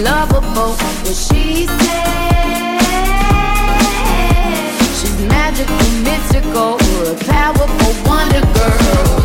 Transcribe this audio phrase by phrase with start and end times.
[0.00, 0.72] and lovable.
[0.72, 2.10] What she said.
[4.98, 6.74] She's magical, mystical,
[7.06, 9.20] a powerful wonder girl.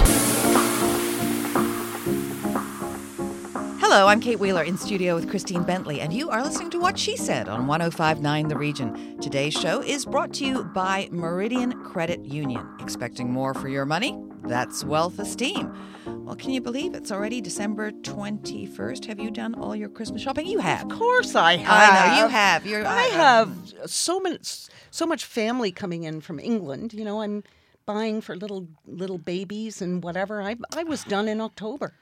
[3.80, 6.98] Hello, I'm Kate Wheeler in studio with Christine Bentley, and you are listening to What
[6.98, 9.20] She Said on 1059 The Region.
[9.21, 12.68] Today's show is brought to you by Meridian Credit Union.
[12.82, 14.18] Expecting more for your money?
[14.48, 15.73] That's wealth esteem.
[16.05, 19.05] Well, can you believe it's already December 21st?
[19.05, 20.45] Have you done all your Christmas shopping?
[20.45, 20.84] You have.
[20.84, 21.68] Of course I have.
[21.70, 22.66] I know, you have.
[22.66, 24.38] You're, I have so many,
[24.91, 26.94] so much family coming in from England.
[26.94, 27.44] You know, I'm
[27.85, 30.41] buying for little little babies and whatever.
[30.41, 31.93] I I was done in October.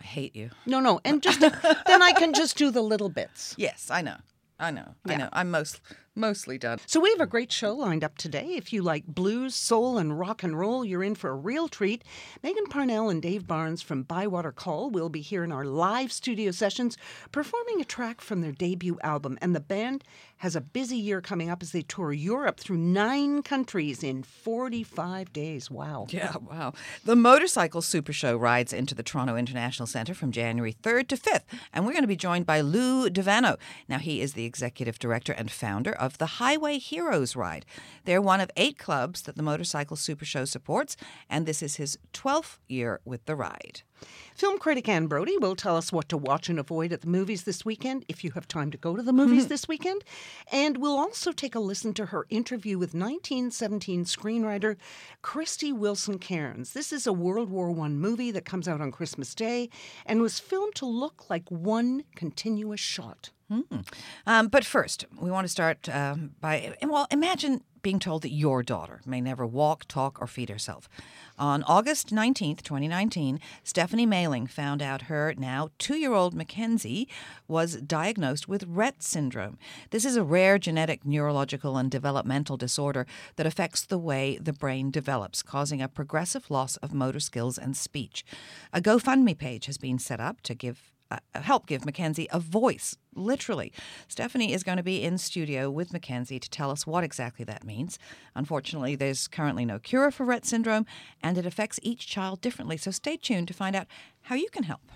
[0.00, 0.50] I hate you.
[0.66, 3.54] No, no, and just then I can just do the little bits.
[3.58, 4.16] Yes, I know.
[4.58, 4.94] I know.
[5.06, 5.28] I know.
[5.32, 5.80] I'm most
[6.14, 6.78] mostly done.
[6.86, 8.54] So we have a great show lined up today.
[8.56, 12.04] If you like blues, soul, and rock and roll, you're in for a real treat.
[12.42, 16.50] Meghan Parnell and Dave Barnes from Bywater Call will be here in our live studio
[16.50, 16.96] sessions
[17.32, 19.38] performing a track from their debut album.
[19.40, 20.04] And the band
[20.44, 25.32] has a busy year coming up as they tour Europe through nine countries in 45
[25.32, 25.70] days.
[25.70, 26.06] Wow.
[26.10, 26.74] Yeah, wow.
[27.02, 31.44] The Motorcycle Super Show rides into the Toronto International Centre from January 3rd to 5th,
[31.72, 33.56] and we're going to be joined by Lou DeVuono.
[33.88, 37.64] Now, he is the executive director and founder of the Highway Heroes Ride.
[38.04, 40.94] They're one of eight clubs that the Motorcycle Super Show supports,
[41.30, 43.80] and this is his 12th year with the ride.
[44.34, 47.44] Film critic Anne Brodie will tell us what to watch and avoid at the movies
[47.44, 50.02] this weekend, if you have time to go to the movies this weekend.
[50.50, 54.76] And we'll also take a listen to her interview with 1917 screenwriter
[55.22, 56.72] Krysty Wilson Cairns.
[56.72, 59.70] This is a World War I movie that comes out on Christmas Day
[60.04, 63.30] and was filmed to look like one continuous shot.
[64.26, 68.64] Um, but first, we want to start um, by well, imagine being told that your
[68.64, 70.88] daughter may never walk, talk, or feed herself.
[71.38, 77.06] On August 19th, 2019, Stephanie Mailling found out her now two year old Mackenzie
[77.46, 79.58] was diagnosed with Rett syndrome.
[79.90, 83.06] This is a rare genetic neurological and developmental disorder
[83.36, 87.76] that affects the way the brain develops, causing a progressive loss of motor skills and
[87.76, 88.24] speech.
[88.72, 92.96] A GoFundMe page has been set up to give uh, help give Mackenzie a voice,
[93.14, 93.72] literally.
[94.08, 97.64] Stephanie is going to be in studio with Mackenzie to tell us what exactly that
[97.64, 97.98] means.
[98.34, 100.86] Unfortunately, there's currently no cure for Rett syndrome,
[101.22, 102.76] and it affects each child differently.
[102.76, 103.86] So stay tuned to find out
[104.22, 104.90] how you can help.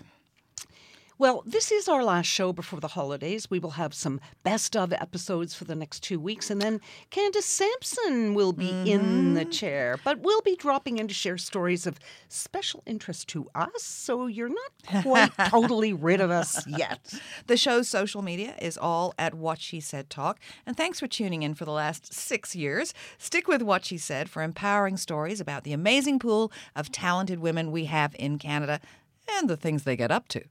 [1.20, 3.50] Well, this is our last show before the holidays.
[3.50, 6.80] We will have some best of episodes for the next two weeks, and then
[7.10, 9.50] Candace Sampson will be in the mm-hmm.
[9.50, 9.98] chair.
[10.04, 11.98] But we'll be dropping in to share stories of
[12.28, 17.12] special interest to us, so you're not quite totally rid of us yet.
[17.48, 20.38] The show's social media is all at What She Said Talk.
[20.66, 22.94] And thanks for tuning in for the last six years.
[23.18, 27.72] Stick with What She Said for empowering stories about the amazing pool of talented women
[27.72, 28.80] we have in Canada
[29.28, 30.44] and the things they get up to.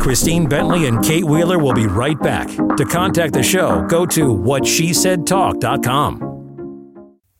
[0.00, 2.48] Christine Bentley and Kate Wheeler will be right back.
[2.48, 6.37] To contact the show, go to whatshesaidtalk.com.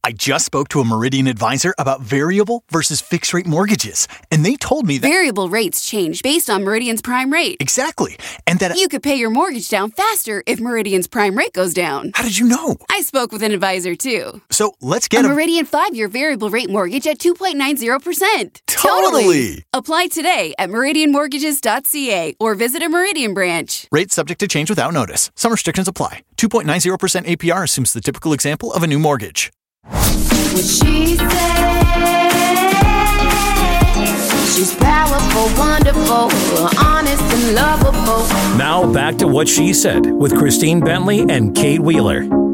[0.08, 4.56] I just spoke to a Meridian advisor about variable versus fixed rate mortgages, and they
[4.56, 7.58] told me that Variable rates change based on Meridian's prime rate.
[7.60, 11.74] exactly, and that You could pay your mortgage down faster if Meridian's prime rate goes
[11.74, 12.12] down.
[12.14, 12.78] how did you know?
[12.90, 14.40] I spoke with an advisor too.
[14.50, 18.62] So let's A get a Meridian 5 year variable rate mortgage at 2.90%.
[18.66, 19.66] Totally.
[19.74, 23.86] Apply today at meridianmortgages.ca or visit a Meridian branch.
[23.92, 25.30] rate subject to change without notice.
[25.34, 26.22] Some restrictions apply.
[26.38, 29.50] 2.90% APR assumes the typical example of a new mortgage.
[29.84, 31.16] She.
[34.54, 36.30] She's powerful, wonderful,
[36.84, 38.26] honest and lovable.
[38.58, 42.47] Now back to what she said with Christine Bentley and Kate Wheeler.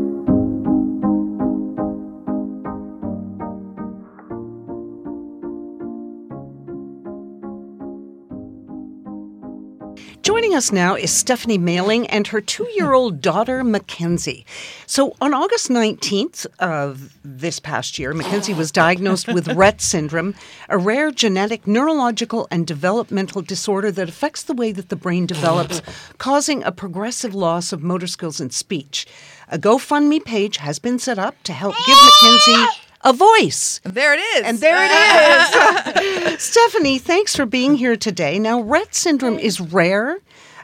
[10.25, 14.47] Joining us now is Stephanie Mailling and her two year old daughter, Mackenzie.
[14.87, 20.35] So, on August 19th of this past year, Mackenzie was diagnosed with Rett syndrome,
[20.71, 25.83] a rare genetic neurological and developmental disorder that affects the way that the brain develops,
[26.17, 29.07] causing a progressive loss of motor skills and speech.
[29.49, 33.81] A GoFundMe page has been set up to help give Mackenzie a voice.
[33.85, 34.43] There it is.
[34.45, 36.43] And there it is.
[36.43, 38.39] Stephanie, thanks for being here today.
[38.39, 40.19] Now, Rett syndrome is rare,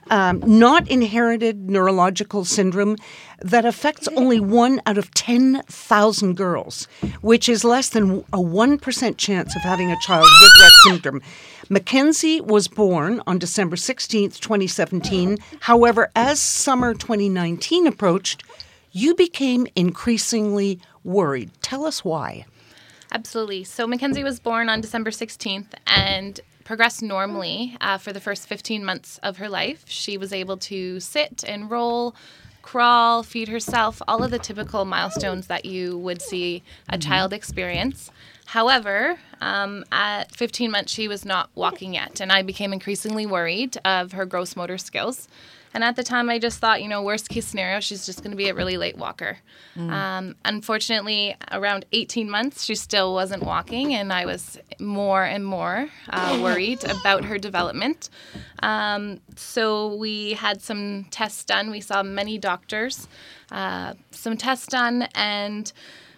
[0.09, 2.97] um, not inherited neurological syndrome
[3.41, 6.89] that affects only one out of 10,000 girls,
[7.21, 11.23] which is less than a 1% chance of having a child with Rett syndrome.
[11.69, 15.39] Mackenzie was born on December 16th, 2017.
[15.61, 18.43] However, as summer 2019 approached,
[18.93, 21.51] you became increasingly worried.
[21.63, 22.47] Tell us why.
[23.13, 23.65] Absolutely.
[23.65, 28.85] So Mackenzie was born on December 16th and progressed normally uh, for the first 15
[28.85, 29.85] months of her life.
[29.89, 32.15] She was able to sit and roll,
[32.63, 38.13] crawl, feed herself, all of the typical milestones that you would see a child experience.
[38.47, 43.77] However, um, at 15 months, she was not walking yet, and I became increasingly worried
[43.85, 45.29] of her gross motor skills.
[45.73, 48.33] And at the time, I just thought, you know, worst case scenario, she's just going
[48.33, 49.39] to be a really late walker.
[49.77, 55.89] Um, unfortunately, around 18 months, she still wasn't walking, and I was more and more
[56.11, 58.11] uh, worried about her development.
[58.63, 61.71] Um, so we had some tests done.
[61.71, 63.09] We saw many doctors,
[63.51, 65.73] uh, some tests done, and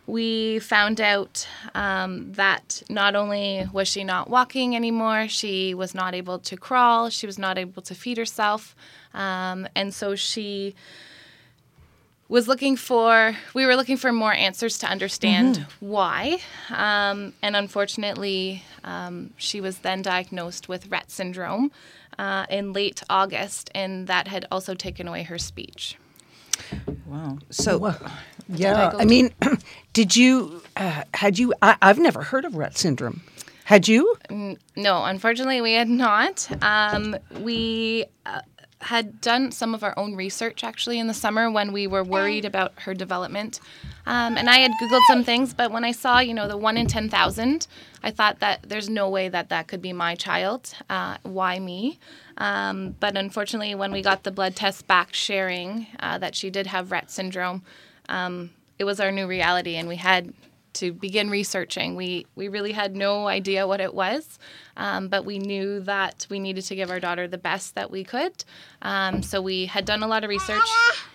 [0.07, 6.15] we found out um, that not only was she not walking anymore, she was not
[6.15, 8.75] able to crawl, she was not able to feed herself.
[9.15, 10.75] Um, and so she
[12.29, 16.39] was looking for, we were looking for more answers to understand why.
[16.71, 21.71] Um, and unfortunately, um, she was then diagnosed with Rett syndrome
[22.19, 25.97] uh, in late August, and that had also taken away her speech.
[27.07, 27.39] Wow.
[27.51, 27.95] So,
[28.49, 29.33] Yeah, I mean,
[29.93, 31.55] did you uh, had you?
[31.63, 33.23] I, I've never heard of Rett syndrome.
[33.65, 34.17] Had you?
[34.77, 36.49] No, unfortunately, we had not.
[36.63, 38.41] Um, we uh,
[38.83, 42.45] had done some of our own research actually in the summer when we were worried
[42.45, 43.61] about her development.
[44.07, 46.77] Um, and I had Googled some things, but when I saw, you know, the one
[46.77, 47.67] in 10,000,
[48.03, 50.75] I thought that there's no way that that could be my child.
[50.91, 52.01] Uh, why me?
[52.39, 56.67] Um, but unfortunately, when we got the blood test back sharing uh, that she did
[56.67, 57.63] have Rett syndrome,
[58.09, 60.33] um, it was our new reality, and we had
[60.75, 61.97] to begin researching.
[61.97, 64.39] We we really had no idea what it was,
[64.77, 68.05] um, but we knew that we needed to give our daughter the best that we
[68.05, 68.45] could.
[68.81, 70.67] Um, so we had done a lot of research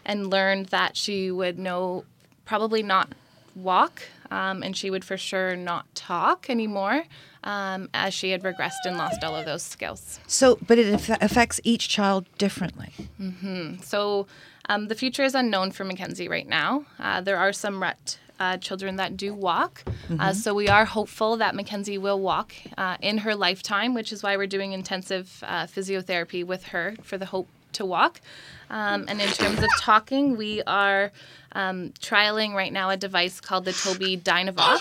[0.06, 2.06] and learned that she would know
[2.46, 3.14] probably not
[3.56, 7.06] walk, um, and she would for sure not talk anymore,
[7.44, 10.20] um, as she had regressed and lost all of those skills.
[10.28, 12.94] so, but it aff- affects each child differently.
[13.82, 14.28] So
[14.70, 16.86] um, the future is unknown for Mackenzie right now.
[17.00, 19.84] Uh, there are some Rett uh, children that do walk.
[20.20, 24.24] Uh, so we are hopeful that Mackenzie will walk uh, in her lifetime, which is
[24.24, 28.22] why we're doing intensive uh, physiotherapy with her for the hope to walk.
[28.70, 31.12] Um, and in terms of talking, we are
[31.54, 34.80] um, trialing right now a device called the Tobii Dynavox.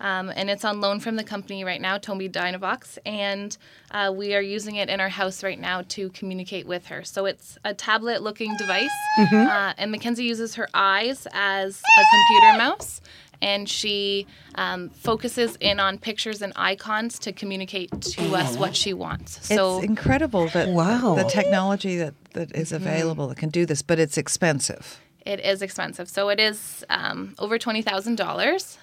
[0.00, 3.56] Um, and it's on loan from the company right now, Tobii Dynavox, and
[3.90, 7.02] uh, we are using it in our house right now to communicate with her.
[7.02, 13.00] So it's a tablet-looking device, uh, and Mackenzie uses her eyes as a computer mouse,
[13.40, 14.26] and she
[14.56, 19.46] um, focuses in on pictures and icons to communicate to us what she wants.
[19.46, 21.14] So it's incredible that Wow.
[21.14, 25.00] the technology that, that is available that can do this, but it's expensive.
[25.24, 26.08] It is expensive.
[26.08, 28.78] So it is um, over twenty thousand dollars.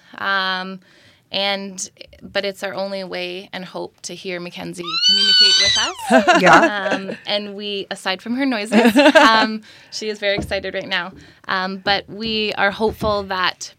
[1.34, 1.90] And
[2.22, 6.40] but it's our only way and hope to hear Mackenzie communicate with us.
[6.42, 6.88] Yeah.
[6.92, 11.12] um, and we, aside from her noises, um, she is very excited right now.
[11.48, 13.74] Um, but we are hopeful that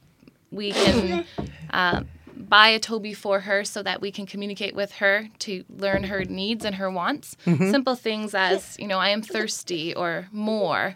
[0.52, 1.26] we can
[1.72, 2.02] uh,
[2.36, 6.26] buy a Tobii for her so that we can communicate with her to learn her
[6.26, 7.38] needs and her wants.
[7.46, 10.96] Simple things as, you know, I am thirsty or more,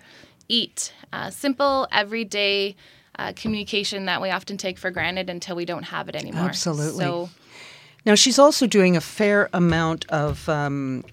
[0.50, 0.94] eat.
[1.14, 2.76] Uh, simple, everyday
[3.20, 6.46] uh, communication that we often take for granted until we don't have it anymore.
[6.46, 7.04] Absolutely.
[7.04, 7.30] So,
[8.06, 11.04] Now she's also doing a fair amount of um,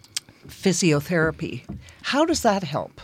[0.46, 1.62] physiotherapy.
[2.02, 3.00] How does that help?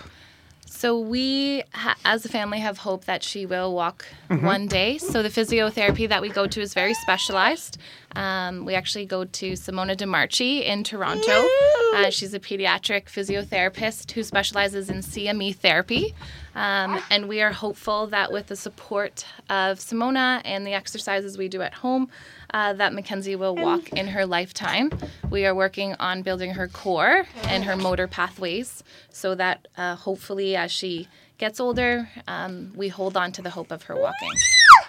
[0.83, 4.05] So we, ha- as a family, have hope that she will walk
[4.41, 4.99] one day.
[4.99, 7.79] So the physiotherapy that we go to is very specialized.
[8.17, 11.47] Um, we actually go to Simona DeMarchi in Toronto.
[11.95, 16.17] Uh, she's a pediatric physiotherapist who specializes in CME therapy.
[16.57, 21.47] Um, and we are hopeful that with the support of Simona and the exercises we
[21.49, 22.09] do at home,
[22.53, 24.91] uh, that Mackenzie will walk in her lifetime.
[25.31, 30.57] We are working on building her core and her motor pathways so that uh, hopefully
[30.57, 34.31] as she gets older, um, we hold on to the hope of her walking.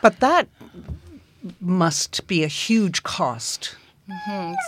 [0.02, 0.48] But that
[1.60, 3.76] must be a huge cost.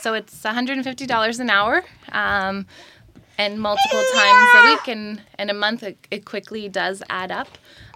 [0.01, 1.83] So it's $150 an hour.
[2.11, 2.65] Um,
[3.37, 7.47] and multiple times a week and, and a month, it, it quickly does add up.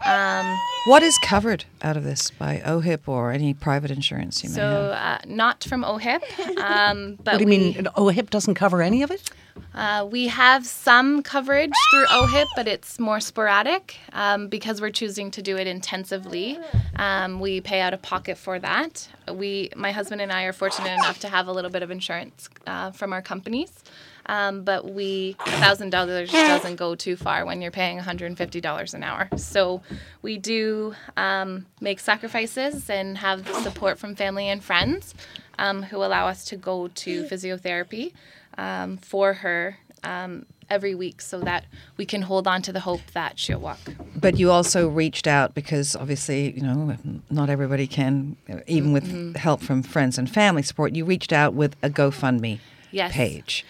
[0.06, 4.56] Um, What is covered out of this by OHIP or any private insurance you may
[4.56, 4.92] so, have?
[4.92, 6.24] uh, not from OHIP,
[6.60, 7.88] um, but What do you we, mean?
[7.96, 9.30] OHIP doesn't cover any of it?
[9.74, 15.32] Uh, we have some coverage through OHIP, but it's more sporadic um, because we're choosing
[15.32, 16.58] to do it intensively.
[16.96, 19.10] Um, we pay out of pocket for that.
[19.32, 22.50] We, my husband and I, are fortunate enough to have a little bit of insurance
[22.66, 23.84] uh, from our companies,
[24.30, 29.02] Um, but we thousand dollars doesn't go too far when you're paying 150 dollars an
[29.04, 29.28] hour.
[29.38, 29.82] So
[30.22, 35.16] we do um, make sacrifices and have support from family and friends
[35.58, 38.14] um, who allow us to go to physiotherapy
[38.58, 41.66] um, for her um, every week, so that
[41.98, 43.80] we can hold on to the hope that she'll walk.
[44.16, 46.96] But you also reached out because obviously, you know,
[47.32, 49.34] not everybody can, even with Mm-hmm.
[49.36, 50.96] help from friends and family support.
[50.96, 52.60] You reached out with a GoFundMe
[52.92, 53.12] Yes.
[53.14, 53.66] page.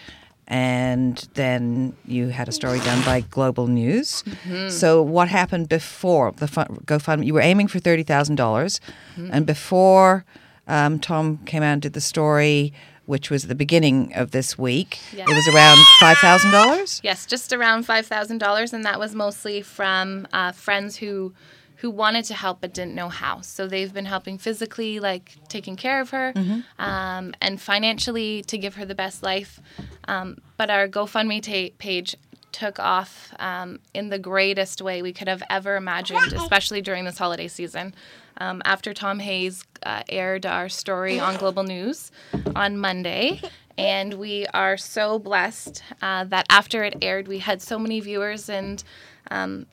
[0.50, 4.24] And then you had a story done by Global News.
[4.24, 4.68] Mm-hmm.
[4.70, 7.24] So, what happened before the fun, GoFundMe?
[7.24, 8.02] You were aiming for thirty
[8.34, 8.80] dollars,
[9.16, 9.30] Mm-hmm.
[9.32, 10.24] and before
[10.66, 12.72] um, Tom came out and did the story,
[13.06, 15.28] which was the beginning of this week, Yes.
[15.30, 17.00] it was around five thousand dollars.
[17.04, 21.32] Yes, just around five thousand dollars, and that was mostly from uh, friends who
[21.80, 23.40] who wanted to help but didn't know how.
[23.40, 26.32] So they've been helping physically, like taking care of her,
[26.78, 29.60] um, and financially to give her the best life.
[30.06, 32.16] Um, but our GoFundMe ta- page
[32.52, 37.16] took off um, in the greatest way we could have ever imagined, especially during this
[37.16, 37.94] holiday season.
[38.38, 42.10] Um, after Tom Hayes uh, aired our story on Global News
[42.56, 43.40] on Monday,
[43.78, 48.48] and we are so blessed uh, that after it aired, we had so many viewers
[48.50, 48.82] and
[49.30, 49.66] um,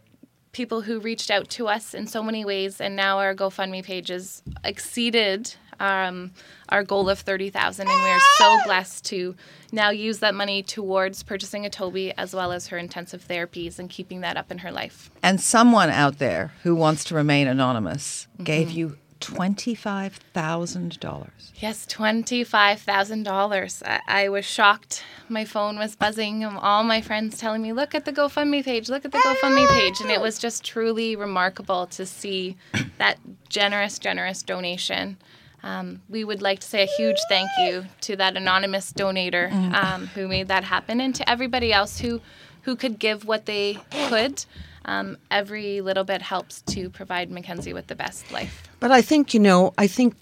[0.58, 4.08] people who reached out to us in so many ways, and now our GoFundMe page
[4.10, 6.32] has exceeded um,
[6.70, 9.36] our goal of thirty thousand, and we are so blessed to
[9.72, 13.88] now use that money towards purchasing a Tobii as well as her intensive therapies and
[13.88, 15.12] keeping that up in her life.
[15.22, 18.44] And someone out there who wants to remain anonymous Mm-hmm.
[18.44, 21.52] gave you twenty-five thousand dollars.
[21.56, 23.84] Yes, twenty-five thousand dollars.
[23.86, 25.04] I, I was shocked.
[25.30, 26.44] My phone was buzzing.
[26.44, 28.90] and All my friends telling me, "Look at the GoFundMe page.
[28.90, 32.58] Look at the GoFundMe page," and it was just truly remarkable to see
[32.98, 33.18] that
[33.50, 35.18] generous, generous donation.
[35.64, 40.08] Um, we would like to say a huge thank you to that anonymous donator um,
[40.08, 42.22] who made that happen, and to everybody else who
[42.64, 44.46] who could give what they could.
[44.88, 48.64] Um, every little bit helps to provide Mackenzie with the best life.
[48.80, 50.16] But I think, you know, I think,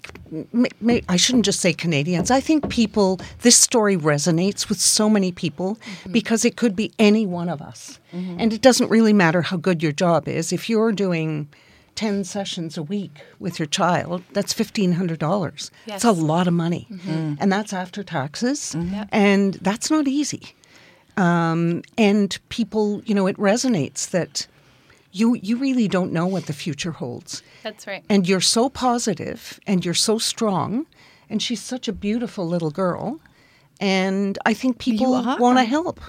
[0.52, 5.08] may, may, I shouldn't just say Canadians, I think people, this story resonates with so
[5.08, 5.78] many people
[6.10, 8.00] because it could be any one of us.
[8.12, 10.50] And it doesn't really matter how good your job is.
[10.52, 11.48] If you're doing
[11.96, 15.70] 10 sessions a week with your child, that's $1,500.
[15.86, 16.88] That's a lot of money.
[17.06, 18.74] And that's after taxes.
[19.12, 20.54] And that's not easy.
[21.18, 24.46] Um, and people, you know, it resonates that
[25.18, 28.04] you, you really don't know what the future holds That's right.
[28.08, 30.86] and you're so positive and you're so strong
[31.30, 33.20] and she's such a beautiful little girl
[33.80, 36.00] and i think people want to help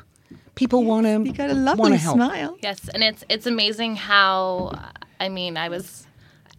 [0.57, 2.57] people want to You got a lovely smile.
[2.61, 4.73] Yes, and it's it's amazing how
[5.19, 6.07] I mean I was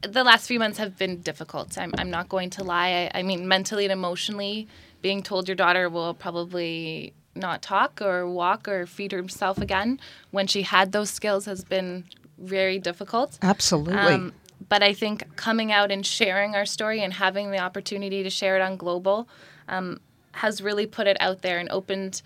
[0.01, 1.77] the last few months have been difficult.
[1.77, 3.11] I'm I'm not going to lie.
[3.15, 4.69] I, I mean mentally and emotionally,
[5.03, 10.01] being told your daughter will probably not talk or walk or feed herself again
[10.31, 12.05] when she had those skills has been
[12.39, 13.39] very difficult.
[13.43, 14.33] absolutely Um,
[14.69, 18.57] but I think coming out and sharing our story and having the opportunity to share
[18.57, 19.29] it on Global
[19.69, 20.01] um,
[20.33, 22.23] has really put it out there and opened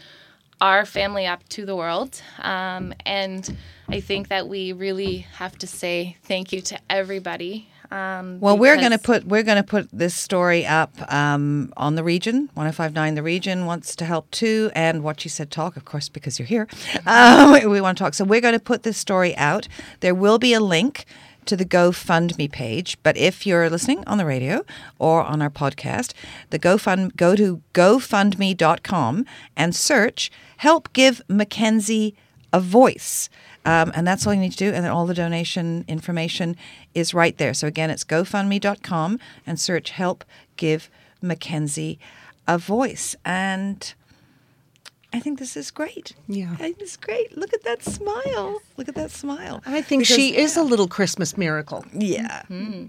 [0.61, 2.23] our family up to the world.
[2.39, 3.57] Um, and
[3.89, 7.69] I think that we really have to say thank you to everybody.
[7.93, 11.95] Um, Well, we're going to put we're going to put this story up um, on
[11.95, 12.49] the region.
[12.55, 16.39] 1059 The Region wants to help too, and what you said talk, of course, because
[16.39, 16.67] you're here.
[17.07, 18.15] Um, we, we want to talk.
[18.15, 19.69] So we're going to put this story out.
[20.01, 21.05] There will be a link
[21.45, 24.65] to the GoFundMe page, but if you're listening on the radio
[24.99, 26.13] or on our podcast,
[26.51, 32.15] the GoFund go to GoFundMe.com and search "Help Give Mackenzie
[32.53, 33.29] a Voice."
[33.65, 34.73] Um, and that's all you need to do.
[34.73, 36.57] And then all the donation information
[36.95, 37.55] is right there.
[37.55, 40.25] So again, it's GoFundMe.com and search Help
[40.57, 40.91] Give
[41.21, 41.99] Mackenzie
[42.49, 43.15] a Voice.
[43.25, 43.95] And
[45.15, 46.15] I think this is great.
[46.27, 46.53] Yeah.
[46.55, 47.37] I think it's great.
[47.37, 48.61] Look at that smile.
[48.77, 49.63] Look at that smile.
[49.67, 52.43] i think Because- she is a little christmas miracle Yeah.
[52.49, 52.87] yeah.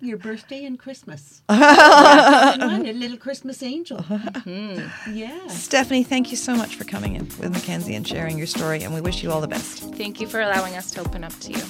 [0.00, 5.14] your birthday and christmas a little christmas angel mm-hmm.
[5.14, 8.82] yeah Stephanie, thank you so much for coming in with Mackenzie and sharing your story.
[8.82, 9.82] And we wish you all the best.
[9.94, 11.60] Thank you for allowing us to open up to you.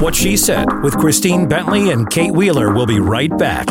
[0.00, 3.66] What She Said with Christine Bentley and Kate Wheeler will be right back.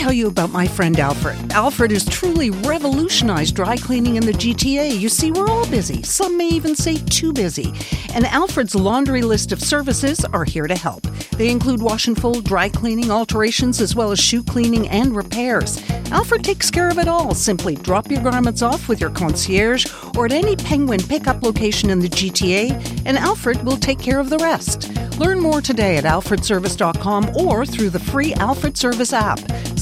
[0.00, 1.52] Tell you about my friend Alfred.
[1.52, 4.98] Alfred has truly revolutionized dry cleaning in the GTA.
[4.98, 6.02] You see, we're all busy.
[6.02, 7.74] Some may even say too busy.
[8.14, 11.02] And Alfred's laundry list of services are here to help.
[11.36, 15.82] They include wash and fold, dry cleaning, alterations, as well as shoe cleaning and repairs.
[16.10, 17.34] Alfred takes care of it all.
[17.34, 22.00] Simply drop your garments off with your concierge or at any Penguin pickup location in
[22.00, 24.90] the GTA, and Alfred will take care of the rest.
[25.18, 29.38] Learn more today at alfredservice.com or through the free Alfred Service app.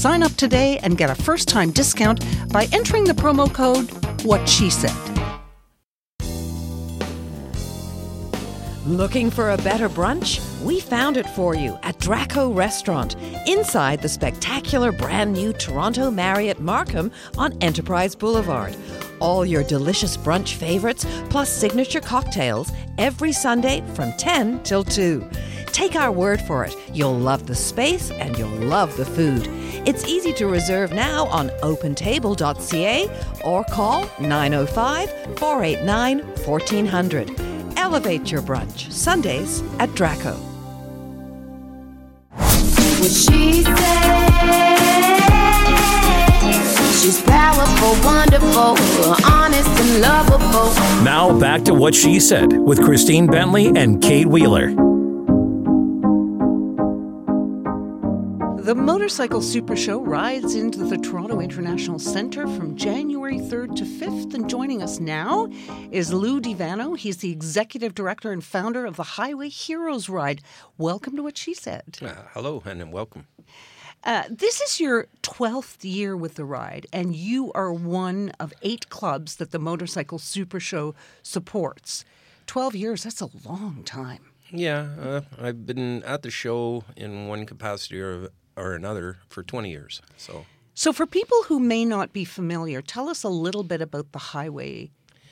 [0.09, 3.91] Sign up today and get a first time discount by entering the promo code
[4.25, 4.89] What She Said.
[8.87, 10.39] Looking for a better brunch?
[10.63, 16.59] We found it for you at Draco Restaurant, inside the spectacular brand new Toronto Marriott
[16.59, 18.75] Markham on Enterprise Boulevard.
[19.19, 25.29] All your delicious brunch favorites, plus signature cocktails, every Sunday from 10 till 2.
[25.79, 29.47] Take our word for it, you'll love the space and you'll love the food.
[29.87, 33.07] It's easy to reserve now on opentable.ca
[33.45, 37.31] or call 905 489 1400.
[37.77, 40.33] Elevate your brunch, Sundays at Draco.
[42.33, 44.19] What she said.
[47.01, 48.75] She's powerful, wonderful,
[49.31, 50.73] honest and lovable.
[51.05, 54.88] Now back to what she said with Christine Bentley and Kate Wheeler.
[58.61, 64.33] The Motorcycle Super Show rides into the Toronto International Centre from January 3rd to 5th.
[64.33, 65.47] And joining us now
[65.91, 66.97] is Lou DeVuono.
[66.97, 70.41] He's the executive director and founder of the Highway Heroes Ride.
[70.77, 71.99] Welcome to What She Said.
[72.01, 73.27] Uh, hello and welcome.
[74.03, 78.89] Uh, this is your 12th year with the ride, and you are one of eight
[78.89, 82.03] clubs that the Motorcycle Super Show supports.
[82.47, 84.29] 12 years, that's a long time.
[84.51, 89.69] Yeah, uh, I've been at the show in one capacity or, or another for 20
[89.69, 90.01] years.
[90.17, 94.11] So, So, for people who may not be familiar, tell us a little bit about
[94.11, 94.91] the Highway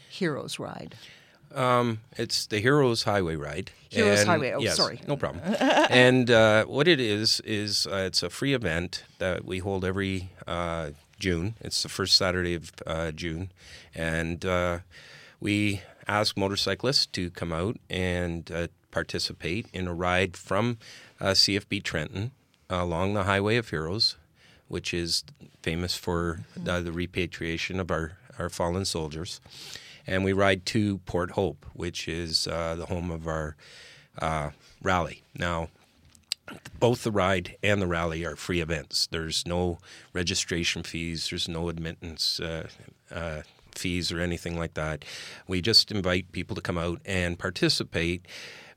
[0.10, 0.96] Heroes Ride.
[1.56, 3.72] um, it's the Heroes Highway Ride.
[3.90, 5.00] Heroes And- Highway, oh, yes, sorry.
[5.08, 5.44] No problem.
[5.90, 10.30] and uh, what it is, is uh, it's a free event that we hold every
[10.46, 11.56] uh, June.
[11.62, 13.50] It's the first Saturday of uh, June.
[13.96, 14.80] And uh,
[15.40, 20.78] we ask motorcyclists to come out and uh, participate in a ride from
[21.22, 22.32] uh, CFB Trenton
[22.70, 24.16] along the Highway of Heroes,
[24.68, 25.24] which is
[25.62, 29.40] famous for the repatriation of our, our fallen soldiers.
[30.06, 33.56] And we ride to Port Hope, which is uh, the home of our
[34.20, 34.52] uh,
[34.82, 35.24] rally.
[35.38, 35.70] Now,
[36.80, 39.08] both the ride and the rally are free events.
[39.08, 39.80] There's no
[40.14, 41.30] registration fees.
[41.30, 42.68] There's no admittance uh,
[43.12, 43.42] uh,
[43.76, 45.04] fees or anything like that.
[45.48, 48.26] We just invite people to come out and participate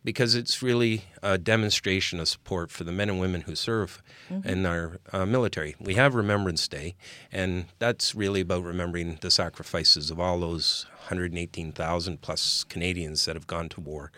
[0.03, 4.03] because it's really a demonstration of support for the men and women who serve
[4.45, 5.77] in our uh, military.
[5.79, 6.95] We have Remembrance Day,
[7.31, 13.47] and that's really about remembering the sacrifices of all those 118,000 plus Canadians that have
[13.47, 14.11] gone to war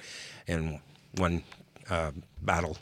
[0.46, 0.80] in
[1.16, 1.42] one
[1.90, 2.78] uh, battle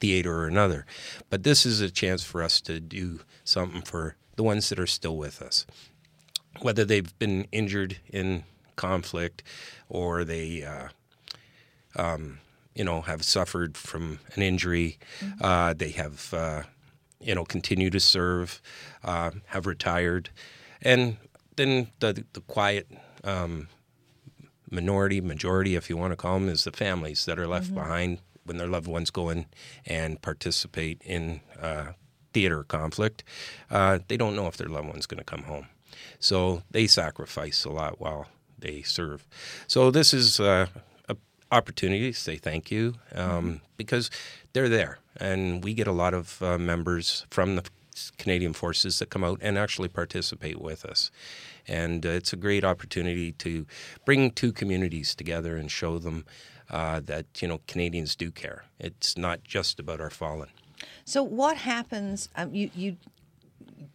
[0.00, 0.86] theater or another.
[1.30, 4.86] But this is a chance for us to do something for the ones that are
[4.86, 5.66] still with us,
[6.60, 8.44] whether they've been injured in
[8.76, 9.42] conflict
[9.88, 10.88] or they, uh,
[11.98, 12.38] um,
[12.74, 14.98] you know, have suffered from an injury.
[15.40, 16.62] Uh, they have, uh,
[17.20, 18.62] you know, continue to serve,
[19.04, 20.30] uh, have retired,
[20.82, 21.16] and
[21.56, 22.88] then the the quiet.
[23.24, 23.68] Um,
[24.70, 28.18] minority, majority, if you want to call them, is the families that are left behind
[28.44, 29.46] when their loved ones go in
[29.86, 31.92] and participate in uh,
[32.32, 33.24] theater conflict.
[33.70, 35.66] Uh, they don't know if their loved one's going to come home.
[36.18, 38.26] So they sacrifice a lot while
[38.58, 39.26] they serve.
[39.66, 40.66] So this is uh,
[41.50, 44.10] opportunity to say thank you um, because
[44.52, 44.98] they're there.
[45.16, 47.64] And we get a lot of uh, members from the
[48.16, 51.10] Canadian forces that come out and actually participate with us.
[51.66, 53.66] And uh, it's a great opportunity to
[54.04, 56.24] bring two communities together and show them
[56.70, 58.64] uh, that you know Canadians do care.
[58.78, 60.48] It's not just about our fallen.
[61.04, 62.28] So what happens?
[62.36, 62.96] Um, you you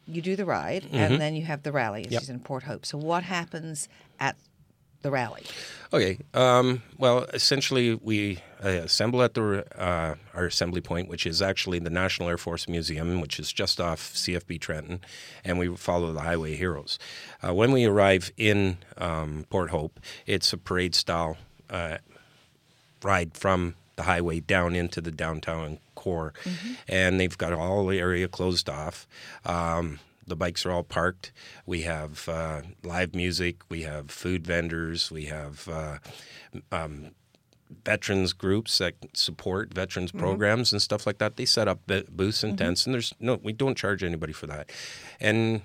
[0.05, 2.03] you do the ride, and then you have the rally.
[2.03, 2.13] Mm-hmm.
[2.13, 2.21] Yep.
[2.21, 2.85] She's in Port Hope.
[2.85, 3.87] So what happens
[4.19, 4.35] at
[5.03, 5.43] the rally?
[5.93, 6.17] Okay.
[6.33, 11.77] Um, well, essentially, we uh, assemble at the uh, our assembly point, which is actually
[11.77, 15.01] the National Air Force Museum, which is just off CFB Trenton,
[15.45, 16.97] and we follow the Highway Heroes.
[17.45, 21.37] Uh, when we arrive in um, Port Hope, it's a parade style
[21.69, 21.97] uh,
[23.03, 26.33] ride from the highway down into the downtown core,
[26.87, 29.07] and they've got all the area closed off.
[29.45, 31.31] Um, the bikes are all parked.
[31.65, 33.61] We have uh, live music.
[33.69, 35.11] We have food vendors.
[35.11, 35.97] We have uh,
[36.71, 37.11] um,
[37.85, 41.37] veterans groups that support veterans programs and stuff like that.
[41.37, 44.71] They set up booths and tents, and there's no, we don't charge anybody for that.
[45.19, 45.61] And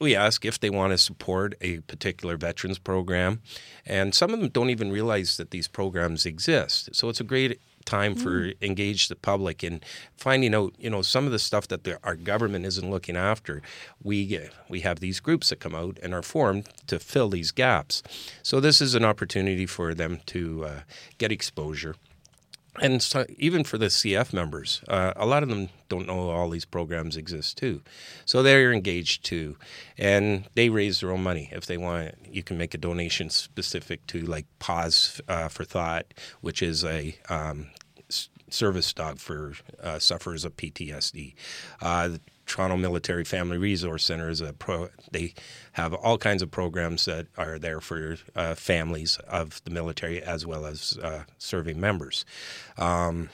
[0.00, 3.42] we ask if they want to support a particular veterans program,
[3.84, 6.88] and some of them don't even realize that these programs exist.
[6.94, 9.84] So it's a great time for engage the public and
[10.16, 13.62] finding out you know some of the stuff that the, our government isn't looking after.
[14.02, 17.50] We get, we have these groups that come out and are formed to fill these
[17.50, 18.02] gaps.
[18.42, 20.80] So this is an opportunity for them to uh,
[21.18, 21.96] get exposure
[22.78, 26.48] and so even for the CF members, uh, a lot of them don't know all
[26.48, 27.82] these programs exist too.
[28.24, 29.56] So they're engaged too,
[29.98, 32.14] and they raise their own money if they want.
[32.30, 37.16] You can make a donation specific to like Paws uh, for Thought, which is a
[37.28, 37.70] um,
[38.48, 41.34] service dog for uh, sufferers of PTSD.
[42.50, 44.88] Toronto Military Family Resource Center is a pro.
[45.12, 45.34] They
[45.72, 50.44] have all kinds of programs that are there for uh, families of the military as
[50.44, 52.24] well as uh, serving members.
[52.76, 53.30] Um,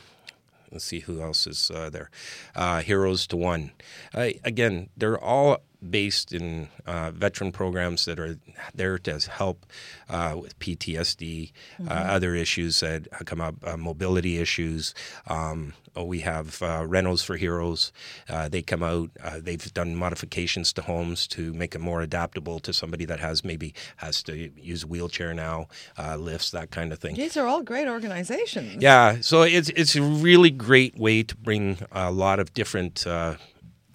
[0.70, 2.11] let's see who else is uh, there.
[2.55, 3.72] Uh, Heroes to One.
[4.12, 8.38] Again, they're all based in uh, veteran programs that are
[8.74, 9.66] there to help
[10.08, 11.52] uh, with PTSD,
[11.88, 14.94] uh, other issues that come up, uh, mobility issues.
[15.26, 17.92] Um, oh, we have uh, Renos for Heroes.
[18.28, 19.10] Uh, they come out.
[19.22, 23.44] Uh, they've done modifications to homes to make it more adaptable to somebody that has
[23.44, 25.66] maybe has to use a wheelchair now,
[25.98, 27.16] uh, lifts that kind of thing.
[27.16, 28.82] These are all great organizations.
[28.82, 33.36] Yeah, so it's it's a really great way to bring a lot of different uh,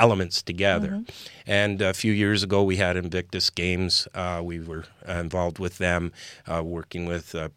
[0.02, 1.04] elements together.
[1.46, 4.08] And a few years ago, we had Invictus Games.
[4.16, 6.12] Uh, we were uh, involved with them,
[6.48, 7.36] uh, working with.
[7.36, 7.50] Uh,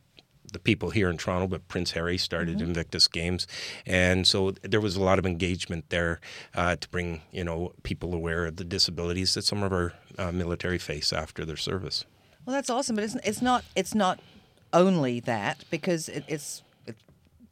[0.52, 3.48] the people here in Toronto, but Prince Harry started Invictus Games,
[3.84, 6.20] and so there was a lot of engagement there
[6.54, 10.30] uh, to bring you know people aware of the disabilities that some of our uh,
[10.30, 12.04] military face after their service.
[12.46, 14.20] Well, that's awesome, but it's, it's not it's not
[14.72, 16.63] only that because it, it's it,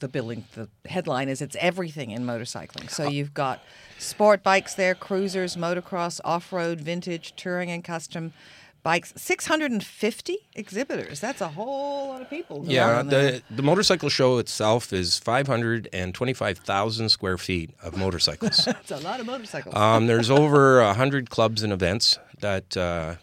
[0.03, 2.91] the billing the headline is it's everything in motorcycling.
[2.91, 3.63] So you've got
[3.99, 8.35] sport bikes there, cruisers, motocross, off road, vintage, touring, and custom
[8.83, 9.13] bikes.
[9.17, 11.21] Six hundred and fifty exhibitors.
[11.21, 12.65] That's a whole lot of people.
[12.67, 18.67] Yeah, the the motorcycle show itself is 525,000 square feet of motorcycles.
[18.83, 19.75] It's a lot of motorcycles.
[19.75, 23.15] um, there's over 100 clubs and events that uh,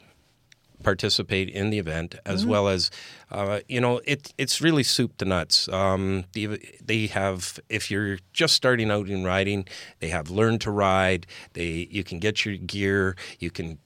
[0.84, 2.52] participate in the event, as Mm-hmm.
[2.52, 2.90] well as,
[3.32, 5.68] uh, you know, it, it's really soup to nuts.
[5.70, 9.66] Um, the, they have, if you're just starting out in riding,
[10.00, 11.28] they have Learn to Ride.
[11.54, 13.80] They You can get your gear, you can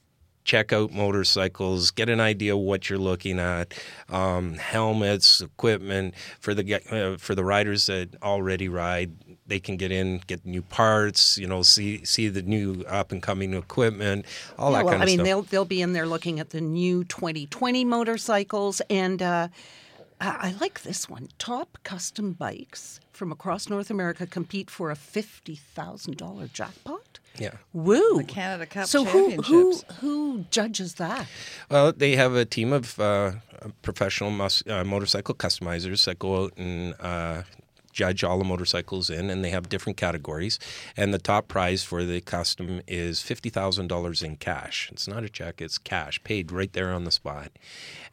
[0.46, 3.74] check out motorcycles, get an idea what you're looking at,
[4.10, 9.14] um, helmets, equipment for the uh, for the riders that already ride.
[9.46, 13.22] They can get in, get new parts, you know, see see the new up and
[13.22, 14.26] coming equipment,
[14.58, 15.26] all Yeah, that well, kind I mean, stuff.
[15.26, 19.48] they'll they'll be in there looking at the new 2020 motorcycles, and uh,
[20.22, 21.28] I I like this one.
[21.40, 27.20] Top custom bikes from across North America compete for a fifty thousand dollar jackpot.
[27.38, 27.52] Yeah.
[27.74, 28.18] Woo!
[28.20, 31.28] The Canada Cup so who who who judges that?
[31.70, 33.32] Well, they have a team of uh,
[33.82, 37.42] professional mus- uh, motorcycle customizers that go out and uh,
[37.94, 40.60] judge all the motorcycles in, and they have different categories.
[40.98, 44.90] And the top prize for the custom is fifty thousand dollars in cash.
[44.92, 47.52] It's not a check; it's cash paid right there on the spot.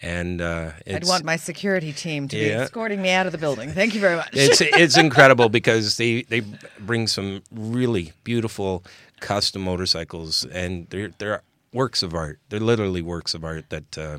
[0.03, 3.71] And uh, I'd want my security team to be escorting me out of the building.
[3.71, 4.31] Thank you very much.
[4.33, 6.43] it's it's incredible because they they
[6.79, 8.85] bring some really beautiful
[9.21, 12.39] custom motorcycles, and they're they're works of art.
[12.49, 13.99] They're literally works of art that.
[13.99, 14.19] Uh,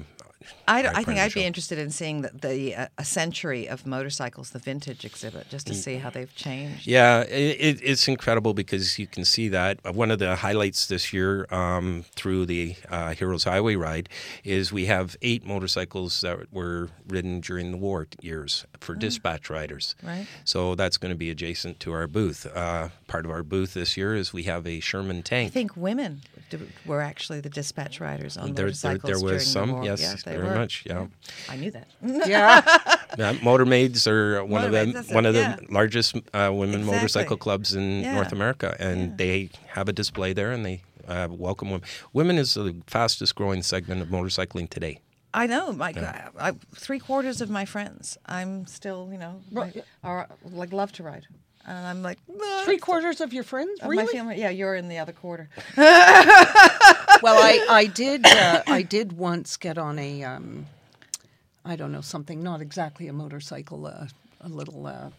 [0.67, 4.51] I, I think I'd be interested in seeing the, the uh, a century of motorcycles,
[4.51, 6.88] the vintage exhibit, just to see how they've changed.
[6.88, 9.80] Yeah, it, it, it's incredible because you can see that.
[9.86, 14.10] Uh, One of the highlights this year um, through the uh, Heroes Highway Ride
[14.43, 19.95] is we have eight motorcycles that were ridden during the war years for dispatch riders.
[20.04, 20.25] Right.
[20.45, 22.45] So that's going to be adjacent to our booth.
[22.45, 25.47] Uh, part of our booth this year is we have a Sherman tank.
[25.47, 26.21] I think women
[26.85, 29.83] were actually the dispatch riders on there, there, motorcycles there during was the some, war.
[29.85, 30.55] yes, yeah, they very were.
[30.55, 31.07] much, yeah.
[31.49, 31.87] I knew that.
[32.27, 32.61] Yeah,
[33.17, 35.57] Yeah, Motormaids are one of the that's it, one of the yeah.
[35.69, 36.95] largest uh, women Exactly.
[36.95, 38.13] motorcycle clubs in Yeah.
[38.15, 41.85] North America, and they have a display there, and they uh, welcome women.
[42.13, 44.99] Women is the fastest growing segment of motorcycling today.
[45.33, 45.71] I know.
[45.71, 49.83] My I, I, three quarters of my friends, I'm still, you know, Right.
[50.03, 51.25] are like love to ride,
[51.65, 54.04] and I'm like "Ah." three quarters of your friends of really?
[54.04, 54.39] my family.
[54.39, 55.50] Yeah, you're in the other quarter.
[55.78, 55.88] well,
[57.24, 60.67] I, I did uh, I did once get on a um,
[61.65, 64.08] I don't know something not exactly a motorcycle uh,
[64.41, 65.10] a little uh,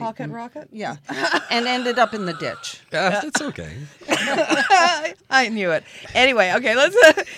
[0.00, 0.68] Pocket even- rocket.
[0.72, 0.96] yeah
[1.50, 2.80] and ended up in the ditch.
[2.92, 3.72] Yeah, that's okay.
[5.30, 5.84] I knew it.
[6.14, 6.96] Anyway, okay, let's.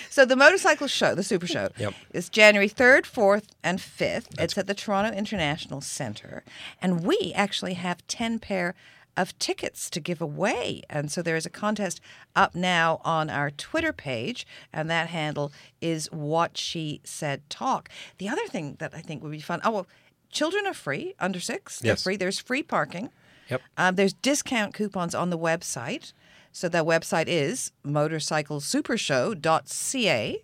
[0.09, 1.93] so the motorcycle show, the Super Show, Yep.
[2.13, 4.29] is January third, fourth, and fifth.
[4.39, 6.43] it's at the Toronto International Centre,
[6.81, 8.75] and we actually have ten pair
[9.17, 10.81] of tickets to give away.
[10.89, 12.01] And so there is a contest
[12.35, 17.87] up now on our Twitter page, and that handle is What She Said Talk.
[18.17, 19.61] The other thing that I think would be fun.
[19.63, 19.87] Oh well,
[20.35, 21.79] children are free under six.
[21.79, 22.03] They're Yes.
[22.03, 22.17] free.
[22.17, 23.09] There's free parking.
[23.49, 23.61] Yep.
[23.77, 26.13] Um, there's discount coupons on the website.
[26.51, 30.43] So that website is motorcyclesupershow.ca.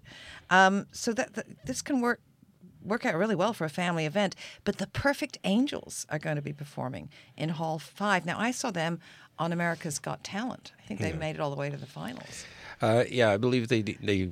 [0.49, 2.19] Um, so that, that this can work
[2.83, 4.35] work out really well for a family event.
[4.63, 8.25] But the Perfect Angels are going to be performing in Hall Five.
[8.25, 8.99] Now, I saw them
[9.39, 10.73] on America's Got Talent.
[10.79, 12.45] I think they made it all the way to the finals.
[12.81, 14.31] Uh, yeah, I believe they they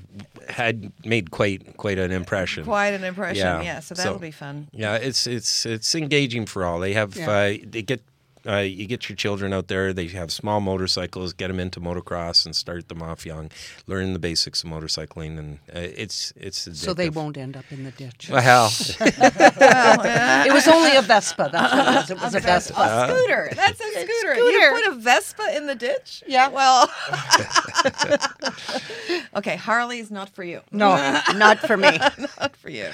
[0.50, 2.64] had made quite quite an impression.
[2.64, 3.80] Quite an impression, yeah.
[3.80, 4.68] so that'll be fun.
[4.72, 6.80] Yeah, it's it's it's engaging for all.
[6.80, 7.30] They have Yeah.
[7.30, 8.02] uh, they get
[8.48, 9.94] uh, you get your children out there.
[9.94, 11.34] They have small motorcycles.
[11.34, 13.52] Get them into motocross and start them off young.
[13.88, 17.84] Learn the basics of motorcycling, and uh, it's it's So they won't end up in
[17.84, 18.30] the ditch.
[18.32, 18.68] Well,
[19.00, 21.50] it was only a Vespa.
[21.52, 22.12] That's what it was.
[22.12, 23.08] It was a Vespa.
[23.10, 23.50] scooter.
[23.56, 24.36] That's a scooter.
[24.36, 26.24] You put a Vespa in the ditch?
[26.28, 26.50] Yeah.
[26.50, 26.90] Well.
[29.36, 30.62] okay, Harley's not for you.
[30.72, 30.96] No,
[31.36, 31.98] not for me.
[32.40, 32.90] not for you.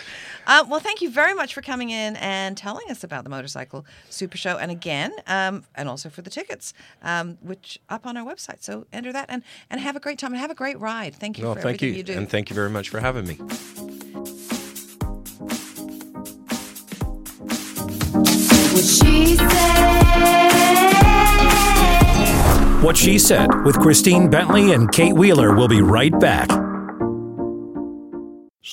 [0.47, 3.85] Uh, well, thank you very much for coming in and telling us about the Motorcycle
[4.09, 4.57] Super Show.
[4.57, 8.63] And again, um, and also for the tickets, um, which up on our website.
[8.63, 11.15] So enter that and, and have a great time and have a great ride.
[11.15, 12.13] Thank you well, for thank everything you, you do.
[12.13, 13.35] and thank you very much for having me.
[18.73, 20.15] What she said.
[22.85, 26.64] What She Said with Christine Bentley and Kate Wheeler will be right back.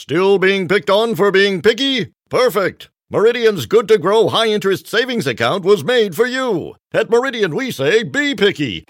[0.02, 2.12] Still being picked on for being picky?
[2.28, 2.90] Perfect!
[3.08, 6.74] Meridian's Good to Grow High Interest Savings Account was made for you.
[6.92, 8.84] At Meridian, we say be picky.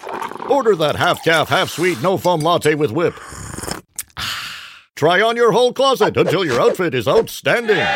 [0.49, 3.13] Order that half calf, half sweet, no foam latte with whip.
[4.97, 7.87] Try on your whole closet until your outfit is outstanding.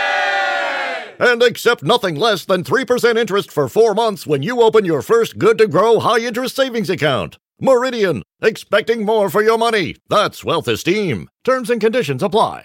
[1.18, 5.38] And accept nothing less than 3% interest for four months when you open your first
[5.38, 7.38] Good to Grow High Interest Savings Account.
[7.58, 9.96] Meridian, expecting more for your money.
[10.10, 11.30] That's wealth esteem.
[11.44, 12.64] Terms and conditions apply.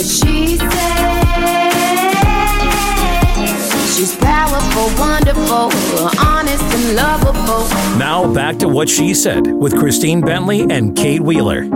[0.00, 0.66] What she said.
[3.94, 7.68] She's powerful, wonderful, honest and lovable.
[7.98, 11.68] Now back to What She Said with Christine Bentley and Kate Wheeler.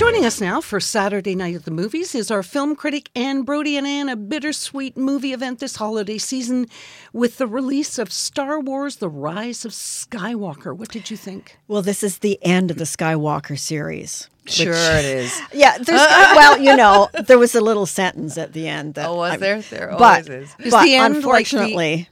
[0.00, 3.76] Joining us now for Saturday Night at the Movies is our film critic Anne Brodie
[3.76, 6.68] and Anne, a bittersweet movie event this holiday season
[7.12, 10.74] with the release of Star Wars The Rise of Skywalker.
[10.74, 11.58] What did you think?
[11.68, 14.30] Well, this is the end of the Skywalker series.
[14.46, 15.38] Sure it is.
[15.52, 19.16] Yeah, there's well, you know, there was a little sentence at the end that Oh,
[19.16, 19.60] was I- there?
[19.60, 20.56] There but, always is.
[20.60, 22.08] Is but the end like the- unfortunately,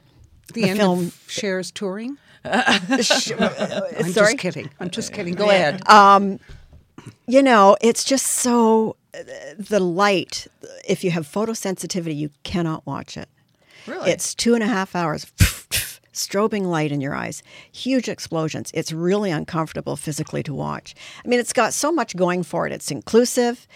[0.53, 2.19] The, The end film- of Cher's touring?
[2.45, 3.33] I'm sorry.
[4.03, 4.69] just kidding.
[4.79, 5.35] I'm just kidding.
[5.35, 5.89] Uh, Go ahead.
[5.89, 6.39] Um,
[7.27, 8.95] you know, it's just so
[9.57, 10.47] the light.
[10.87, 13.29] If you have photosensitivity, you cannot watch it.
[13.87, 14.11] Really?
[14.11, 15.25] It's two and a half hours.
[16.13, 17.41] Strobing light in your eyes,
[17.71, 18.71] huge explosions.
[18.73, 20.93] It's really uncomfortable physically to watch.
[21.23, 22.73] I mean, it's got so much going for it.
[22.73, 23.67] It's inclusive.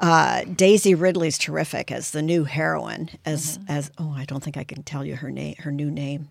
[0.00, 3.10] Uh, Daisy Ridley's terrific as the new heroine.
[3.24, 6.28] As as oh, I don't think I can tell you her name, her new name.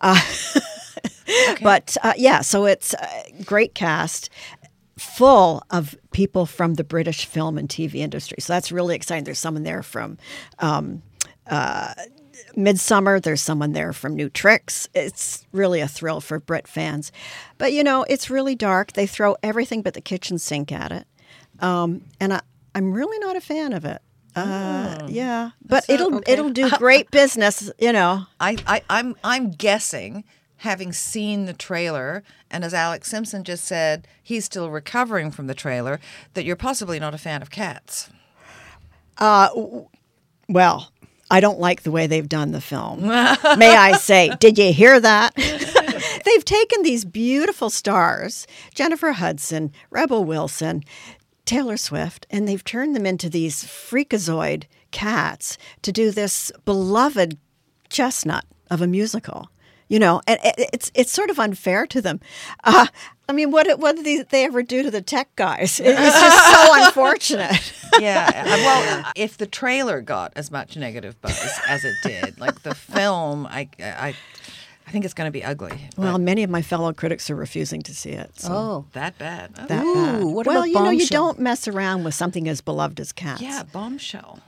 [0.00, 0.20] Uh,
[1.62, 4.30] But uh, yeah, so it's a great cast
[5.00, 8.36] full of people from the British film and TV industry.
[8.40, 9.24] So that's really exciting.
[9.24, 10.18] There's someone there from
[10.58, 11.02] um,
[11.46, 11.94] uh,
[12.54, 13.18] Midsummer.
[13.18, 14.88] There's someone there from New Tricks.
[14.94, 17.12] It's really a thrill for Brit fans.
[17.56, 18.92] But you know, it's really dark.
[18.92, 21.06] They throw everything but the kitchen sink at it,
[21.60, 22.42] um, and I,
[22.74, 24.02] I'm really not a fan of it.
[24.36, 27.70] Uh, yeah, but it'll it'll do great business.
[27.78, 28.26] You know.
[28.38, 30.24] I, I, I'm I'm guessing,
[30.60, 35.54] having seen the trailer, and as Alex Simpson just said, he's still recovering from the
[35.54, 35.98] trailer,
[36.34, 38.10] that you're possibly not a fan of cats.
[39.16, 39.48] Uh,
[40.50, 40.92] well,
[41.30, 43.06] I don't like the way they've done the film.
[43.06, 45.34] May I say, did you hear that?
[46.24, 50.84] they've taken these beautiful stars, Jennifer Hudson, Rebel Wilson,
[51.46, 57.38] Taylor Swift, and they've turned them into these freakazoid cats to do this beloved
[57.88, 59.48] chestnut of a musical.
[59.90, 62.20] You know, and it's it's sort of unfair to them.
[62.64, 62.86] Uh,
[63.28, 65.80] I mean, what what did these, they ever do to the tech guys?
[65.80, 67.72] It's just so unfortunate.
[67.98, 68.44] Yeah.
[68.44, 73.46] well, if the trailer got as much negative buzz as it did, like the film,
[73.46, 74.14] I, I,
[74.86, 75.88] I think it's going to be ugly.
[75.96, 78.30] Well, many of my fellow critics are refusing to see it.
[78.40, 78.84] So Oh.
[78.92, 79.50] that bad.
[79.58, 80.24] Oh, that Ooh, bad.
[80.24, 83.42] what well, about you know, you don't mess around with something as beloved as cats.
[83.42, 84.38] yeah, bombshell.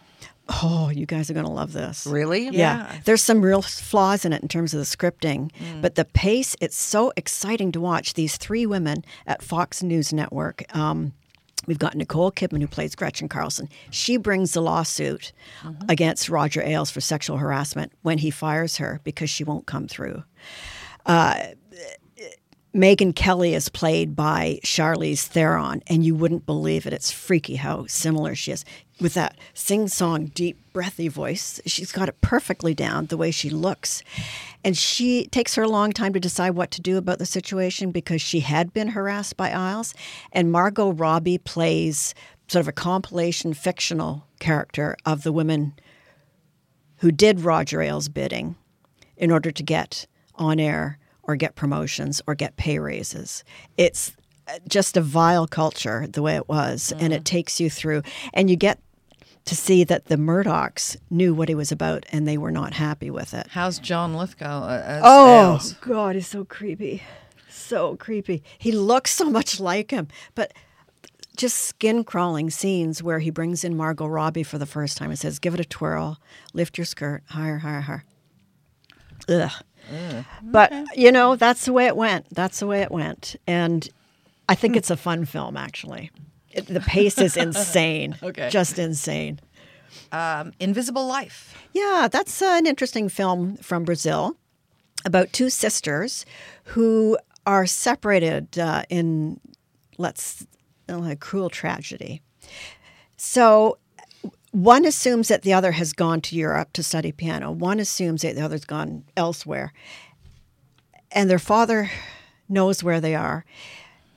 [0.49, 2.07] Oh, you guys are going to love this.
[2.07, 2.45] Really?
[2.47, 2.51] Yeah.
[2.53, 2.99] Yeah.
[3.05, 5.51] There's some real flaws in it in terms of the scripting,
[5.81, 8.15] but the pace, it's so exciting to watch.
[8.15, 10.65] These three women at Fox News Network.
[10.77, 11.13] Um,
[11.65, 13.69] We've got Nicole Kidman, who plays Gretchen Carlson.
[13.93, 15.31] She brings the lawsuit
[15.89, 20.25] against Roger Ailes for sexual harassment when he fires her because she won't come through.
[21.07, 21.35] Uh,
[22.75, 26.93] Megyn Kelly is played by Charlize Theron, and you wouldn't believe it.
[26.95, 28.65] It's freaky how similar she is
[29.03, 31.61] with that sing song, deep, breathy voice.
[31.67, 34.03] She's got it perfectly down the way she looks.
[34.65, 37.91] And she takes her a long time to decide what to do about the situation
[37.91, 39.95] because she had been harassed by Ailes.
[40.33, 42.15] And Margot Robbie plays
[42.49, 45.75] sort of a compilation fictional character of the women
[46.99, 48.55] who did Roger Ailes' bidding
[49.17, 53.45] in order to get on air or get promotions or get pay raises.
[53.77, 54.13] It's
[54.49, 58.03] uh, just a vile culture the way it was, and it takes you through,
[58.35, 58.81] and you get
[59.45, 63.11] to see that the Murdochs knew what he was about and they were not happy
[63.11, 63.49] with it.
[63.51, 64.65] How's John Lithgow?
[64.65, 65.61] Uh, as Oh?
[65.81, 67.03] God, he's so creepy,
[67.49, 68.43] so creepy.
[68.59, 70.53] He looks so much like him, but
[71.37, 75.19] just skin crawling scenes where he brings in Margot Robbie for the first time and
[75.19, 76.19] says, "Give it a twirl,
[76.53, 78.05] lift your skirt higher, higher, higher."
[79.29, 79.51] Ugh.
[80.43, 82.27] But you know, that's the way it went.
[82.35, 83.89] That's the way it went, and
[84.49, 85.57] I think it's a fun film.
[85.57, 86.11] Actually,
[86.53, 88.17] it, the pace is insane.
[88.23, 88.49] Okay.
[88.51, 89.41] just insane.
[90.11, 91.57] Um, Invisible Life.
[91.73, 94.37] Yeah, that's uh, an interesting film from Brazil
[95.05, 96.25] about two sisters
[96.65, 99.41] who are separated uh, in,
[99.99, 100.47] let's,
[100.89, 102.23] uh, a cruel tragedy.
[103.17, 103.79] So
[104.53, 107.51] one assumes that the other has gone to Europe to study piano.
[107.51, 109.73] One assumes that the other's gone elsewhere.
[111.11, 111.91] And their father
[112.49, 113.45] knows where they are.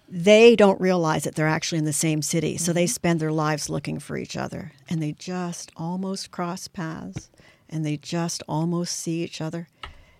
[0.07, 2.57] They don't realize that they're actually in the same city.
[2.57, 2.89] So they mm-hmm.
[2.89, 4.71] spend their lives looking for each other.
[4.89, 7.29] And they just almost cross paths
[7.69, 9.67] and they just almost see each other.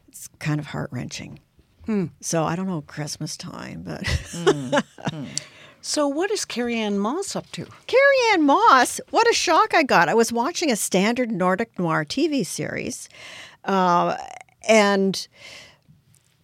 [0.07, 1.39] It's kind of heart wrenching.
[1.85, 2.05] Hmm.
[2.19, 5.25] So I don't know Christmas time, but mm-hmm.
[5.87, 7.67] So, what is Carrie Ann Moss up to?
[7.85, 10.09] Carrie Ann Moss, what a shock I got.
[10.09, 13.07] I was watching a standard Nordic noir TV series,
[13.65, 14.17] uh,
[14.67, 15.27] and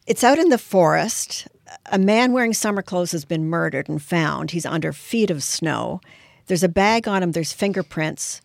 [0.05, 1.47] it's out in the forest.
[1.87, 4.51] A man wearing summer clothes has been murdered and found.
[4.51, 6.01] He's under feet of snow.
[6.47, 8.41] There's a bag on him, there's fingerprints,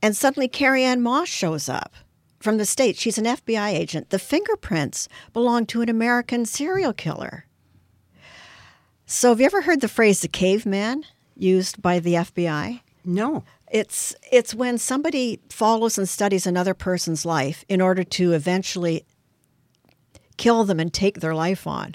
[0.00, 1.94] and suddenly Carrie Ann Moss shows up
[2.40, 3.00] from the States.
[3.00, 4.10] She's an FBI agent.
[4.10, 7.46] The fingerprints belong to an American serial killer.
[9.06, 11.04] So, have you ever heard the phrase the caveman
[11.36, 12.80] used by the FBI?
[13.04, 13.44] No.
[13.70, 19.04] It's it's when somebody follows and studies another person's life in order to eventually
[20.36, 21.94] kill them and take their life on.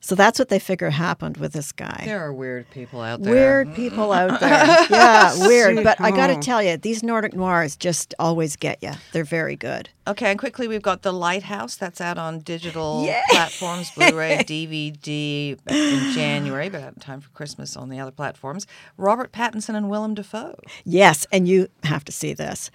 [0.00, 2.02] So that's what they figure happened with this guy.
[2.04, 3.34] There are weird people out there.
[3.64, 4.86] Weird people out there.
[4.90, 5.82] Yeah, weird.
[5.82, 8.92] But I got to tell you, these Nordic noirs just always get you.
[9.12, 9.88] They're very good.
[10.06, 11.76] Okay, and quickly, we've got The Lighthouse.
[11.76, 17.88] That's out on digital platforms, Blu-ray, DVD in January, but in time for Christmas on
[17.88, 18.66] the other platforms.
[18.96, 20.58] Robert Pattinson and Willem Dafoe.
[20.84, 22.70] Yes, and you have to see this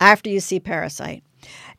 [0.00, 1.24] after you see Parasite.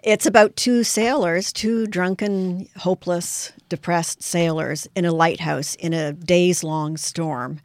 [0.04, 6.64] It's about two sailors, two drunken, hopeless, depressed sailors in a lighthouse in a days
[6.64, 7.60] long storm.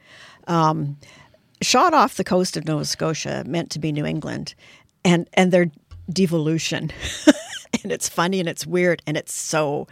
[0.46, 0.96] Um,
[1.62, 4.54] shot off the coast of Nova Scotia, meant to be New England,
[5.04, 5.70] and, and their
[6.10, 6.90] devolution.
[7.82, 9.86] and it's funny and it's weird and it's so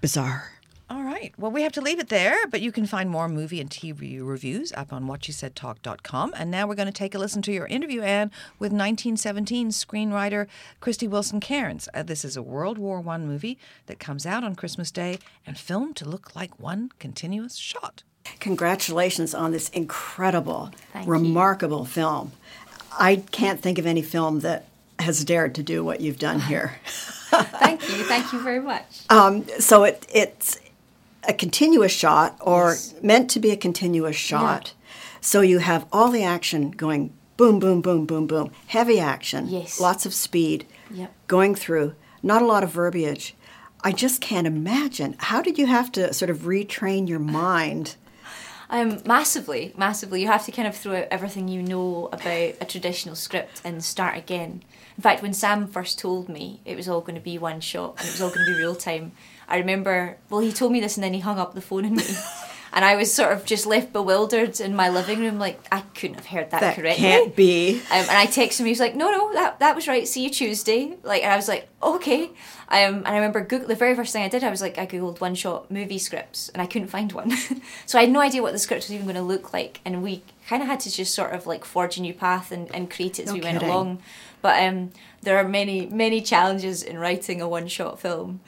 [0.00, 0.55] bizarre.
[0.88, 1.34] All right.
[1.36, 4.20] Well, we have to leave it there, but you can find more movie and TV
[4.24, 6.32] reviews up on whatshesaidtalk.com.
[6.36, 10.46] And now we're going to take a listen to your interview, Anne, with 1917 screenwriter
[10.80, 11.88] Krysty Wilson Cairns.
[11.92, 15.58] Uh, this is a World War I movie that comes out on Christmas Day and
[15.58, 18.04] filmed to look like one continuous shot.
[18.38, 21.12] Congratulations on this incredible, Thank you.
[21.12, 22.30] remarkable film.
[22.96, 24.66] I can't think of any film that
[25.00, 26.76] has dared to do what you've done here.
[26.86, 28.04] Thank you.
[28.04, 29.00] Thank you very much.
[29.10, 30.58] Um, so it, it's
[31.28, 34.72] a continuous shot, or meant to be a continuous shot.
[35.20, 39.78] So you have all the action going boom, boom, boom, boom, boom, heavy action, Yes.
[39.80, 41.12] lots of speed, Yep.
[41.26, 43.34] going through, not a lot of verbiage.
[43.82, 45.16] I just can't imagine.
[45.18, 47.96] How did you have to sort of retrain your mind?
[48.68, 50.22] Um, massively, massively.
[50.22, 53.84] You have to kind of throw out everything you know about a traditional script and
[53.84, 54.62] start again.
[54.96, 57.96] In fact, when Sam first told me it was all going to be one shot
[57.98, 59.12] and it was all going to be real time,
[59.48, 61.96] I remember, well, he told me this and then he hung up the phone on
[61.96, 62.04] me.
[62.72, 66.16] And I was sort of just left bewildered in my living room, like, I couldn't
[66.16, 67.00] have heard that, That correctly.
[67.02, 67.76] can't be.
[67.90, 68.66] Um, and I texted him.
[68.66, 70.06] He was like, "No, no, that that was right.
[70.06, 72.24] See you Tuesday." Like, and I was like, "Okay."
[72.68, 74.86] Um, and I remember Google, the very first thing I did, I was like, I
[74.86, 77.32] googled one shot movie scripts, and I couldn't find one.
[77.86, 80.02] so I had no idea what the script was even going to look like, and
[80.02, 82.90] we kind of had to just sort of like forge a new path and, and
[82.90, 84.02] create it as No we went along.
[84.42, 84.90] But um,
[85.22, 88.40] there are many many challenges in writing a one shot film.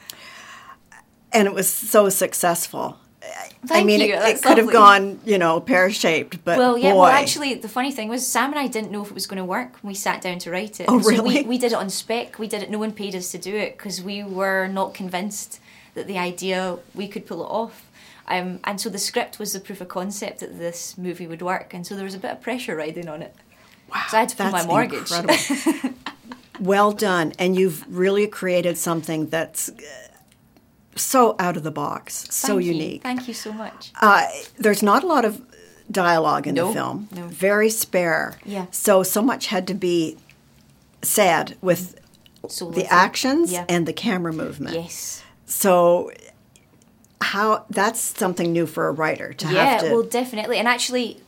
[1.31, 2.97] And it was so successful.
[3.21, 6.77] I Thank mean, you, it, it could have gone, you know, pear shaped, but Well,
[6.77, 6.93] yeah.
[6.93, 6.99] boy.
[7.01, 9.37] Well, actually, the funny thing was Sam and I didn't know if it was going
[9.37, 10.85] to work when we sat down to write it.
[10.87, 11.43] Oh, And so really?
[11.43, 12.39] we, we did it on spec.
[12.39, 12.69] We did it.
[12.69, 15.59] No one paid us to do it because we were not convinced
[15.93, 17.89] that the idea we could pull it off.
[18.27, 21.73] Um, and so the script was the proof of concept that this movie would work,
[21.73, 23.35] and so there was a bit of pressure riding on it.
[23.91, 25.11] Wow, so I had to pay my mortgage.
[26.59, 29.73] well done, and you've really created something that's uh,
[30.95, 32.73] so out of the box, so you.
[32.73, 33.03] unique.
[33.03, 33.91] Thank you so much.
[34.01, 34.27] Uh,
[34.57, 35.41] there's not a lot of
[35.91, 37.07] dialogue in No, the film.
[37.15, 37.27] no.
[37.27, 38.37] Very spare.
[38.45, 38.65] Yeah.
[38.71, 40.17] So so much had to be
[41.01, 41.99] said with
[42.47, 43.65] So the actions Yeah.
[43.69, 44.75] and the camera movement.
[44.75, 45.23] Yes.
[45.45, 46.11] So
[47.21, 50.57] how that's something new for a writer to yeah, have to Yeah, well, definitely.
[50.57, 51.21] And actually,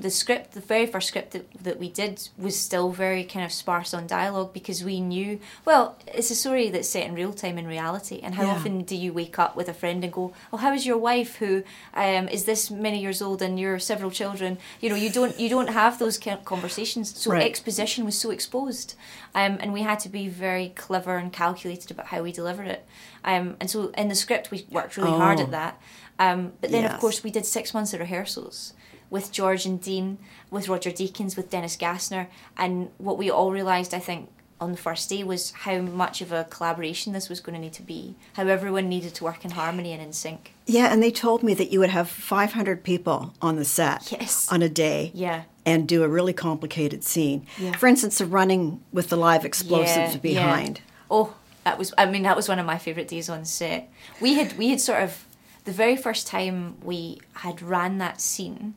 [0.00, 3.52] the script, the very first script that, that we did, was still very kind of
[3.52, 5.38] sparse on dialogue because we knew.
[5.64, 8.20] Well, it's a story that's set in real time in reality.
[8.22, 8.52] And how Yeah.
[8.52, 11.36] often do you wake up with a friend and go, "Oh, how is your wife?
[11.36, 11.62] Who
[11.94, 15.48] um, is this many years old and you're several children?" You know, you don't you
[15.48, 17.16] don't have those conversations.
[17.18, 17.42] So Right.
[17.46, 18.94] exposition was so exposed,
[19.34, 22.86] um, and we had to be very clever and calculated about how we delivered it.
[23.24, 25.44] Um, and so in the script, we worked really hard Oh.
[25.44, 25.80] at that.
[26.18, 26.94] Um, but then, Yes.
[26.94, 28.72] of course, we did six months of rehearsals
[29.10, 30.18] with George and Dean,
[30.50, 32.28] with Roger Deakins, with Dennis Gassner.
[32.56, 34.30] And what we all realised, I think,
[34.60, 37.72] on the first day was how much of a collaboration this was going to need
[37.72, 40.52] to be, how everyone needed to work in harmony and in sync.
[40.66, 44.46] Yeah, and they told me that you would have 500 people on the set Yes.
[44.52, 45.10] on a day.
[45.14, 45.42] Yeah.
[45.66, 47.46] And do a really complicated scene.
[47.58, 47.72] Yeah.
[47.76, 50.78] For instance, the running with the live explosives Yeah, behind.
[50.78, 50.92] yeah.
[51.10, 51.34] Oh,
[51.64, 51.92] that was.
[51.98, 53.90] I mean, that was one of my favourite days on set.
[54.20, 55.26] We had we had sort of
[55.64, 58.74] the very first time we had ran that scene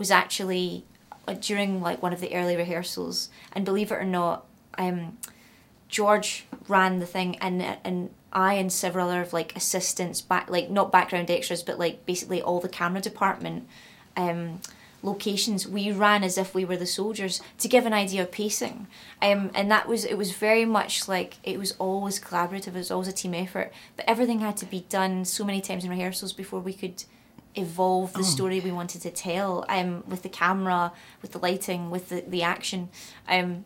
[0.00, 0.82] was actually
[1.28, 4.46] uh, during like one of the early rehearsals, and believe it or not,
[4.78, 5.18] um,
[5.88, 10.90] George ran the thing, and and I and several other like assistants, back like not
[10.90, 13.68] background extras, but like basically all the camera department.
[14.16, 14.60] Um,
[15.02, 18.86] locations we ran as if we were the soldiers to give an idea of pacing
[19.22, 22.90] um, and that was it was very much like it was always collaborative it was
[22.90, 26.34] always a team effort but everything had to be done so many times in rehearsals
[26.34, 27.02] before we could
[27.54, 32.08] evolve the story we wanted to tell um, with the camera with the lighting with
[32.08, 32.88] the, the action.
[33.28, 33.64] Um,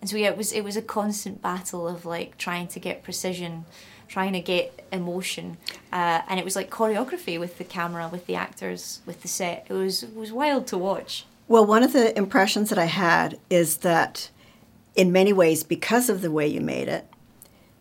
[0.00, 3.02] and so yeah it was it was a constant battle of like trying to get
[3.02, 3.64] precision
[4.08, 5.56] trying to get emotion.
[5.92, 9.66] Uh, and it was like choreography with the camera with the actors with the set.
[9.68, 11.26] It was it was wild to watch.
[11.48, 14.30] Well, one of the impressions that I had is that
[14.96, 17.06] in many ways, because of the way you made it,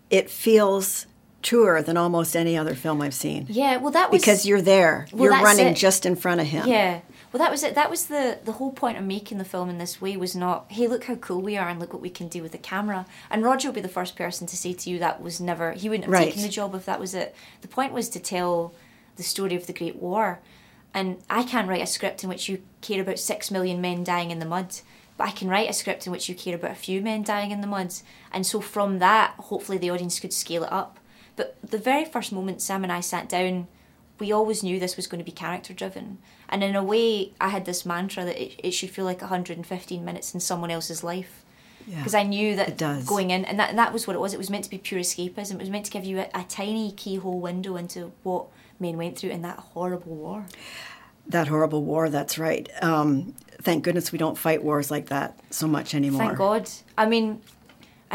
[0.10, 1.08] it feels
[1.50, 3.46] truer than almost any other film I've seen.
[3.50, 5.08] yeah well that was Because you're there.
[5.12, 5.78] Well, you're running it.
[5.78, 6.68] just in front of him.
[6.68, 7.02] Yeah.
[7.32, 7.76] Well, that was it.
[7.76, 10.66] That was the the whole point of making the film in this way was not,
[10.70, 13.06] hey, look how cool we are and look what we can do with the camera.
[13.30, 15.90] And Roger would be the first person to say to you that was never he
[15.90, 16.28] wouldn't have Right.
[16.30, 17.36] taken the job if that was it.
[17.62, 18.74] The point was to tell
[19.18, 20.40] the story of the Great War.
[20.94, 24.32] And I can't write a script in which you care about six million men dying
[24.32, 24.70] in the mud.
[25.18, 27.52] But I can write a script in which you care about a few men dying
[27.52, 27.94] in the mud.
[28.32, 31.00] And so from that, hopefully the audience could scale it up.
[31.36, 33.68] But the very first moment Sam and I sat down,
[34.20, 36.20] we always knew this was going to be character driven.
[36.48, 40.06] And in a way, I had this mantra that it, it should feel like 115
[40.06, 41.44] minutes in someone else's life.
[41.88, 41.98] Yeah.
[41.98, 43.06] Because I knew that It does.
[43.06, 44.34] going in, and that, and that was what it was.
[44.34, 45.52] It was meant to be pure escapism.
[45.56, 48.46] It was meant to give you a, a tiny keyhole window into what
[48.80, 50.46] men went through in that horrible war.
[51.28, 52.70] That horrible war, that's right.
[52.84, 56.26] Um, thank goodness we don't fight wars like that so much anymore.
[56.26, 56.70] Thank God.
[56.98, 57.42] I mean,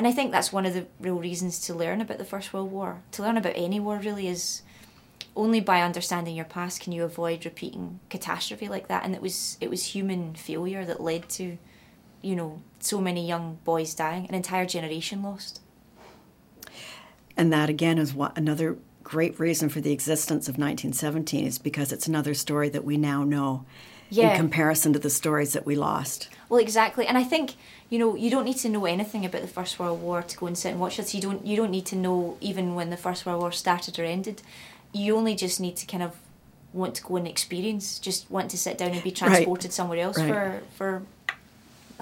[0.01, 2.73] and I think that's one of the real reasons to learn about the First World
[2.73, 3.03] War.
[3.11, 4.63] To learn about any war really is
[5.37, 9.05] only by understanding your past can you avoid repeating catastrophe like that.
[9.05, 11.59] And it was it was human failure that led to,
[12.23, 15.61] you know, so many young boys dying, an entire generation lost.
[17.37, 21.93] And that again is what another great reason for the existence of 1917 is because
[21.93, 23.67] it's another story that we now know
[24.11, 24.33] Yeah.
[24.33, 26.29] in comparison to the stories that we lost.
[26.49, 27.55] Well, exactly, and I think
[27.91, 30.47] you know you don't need to know anything about the First World War to go
[30.47, 31.15] and sit and watch this.
[31.15, 34.05] You don't you don't need to know even when the First World War started or
[34.05, 34.43] ended.
[34.93, 36.17] You only just need to kind of
[36.73, 40.19] want to go and experience, just want to sit down and be transported somewhere else
[40.19, 40.29] Right.
[40.29, 41.03] for for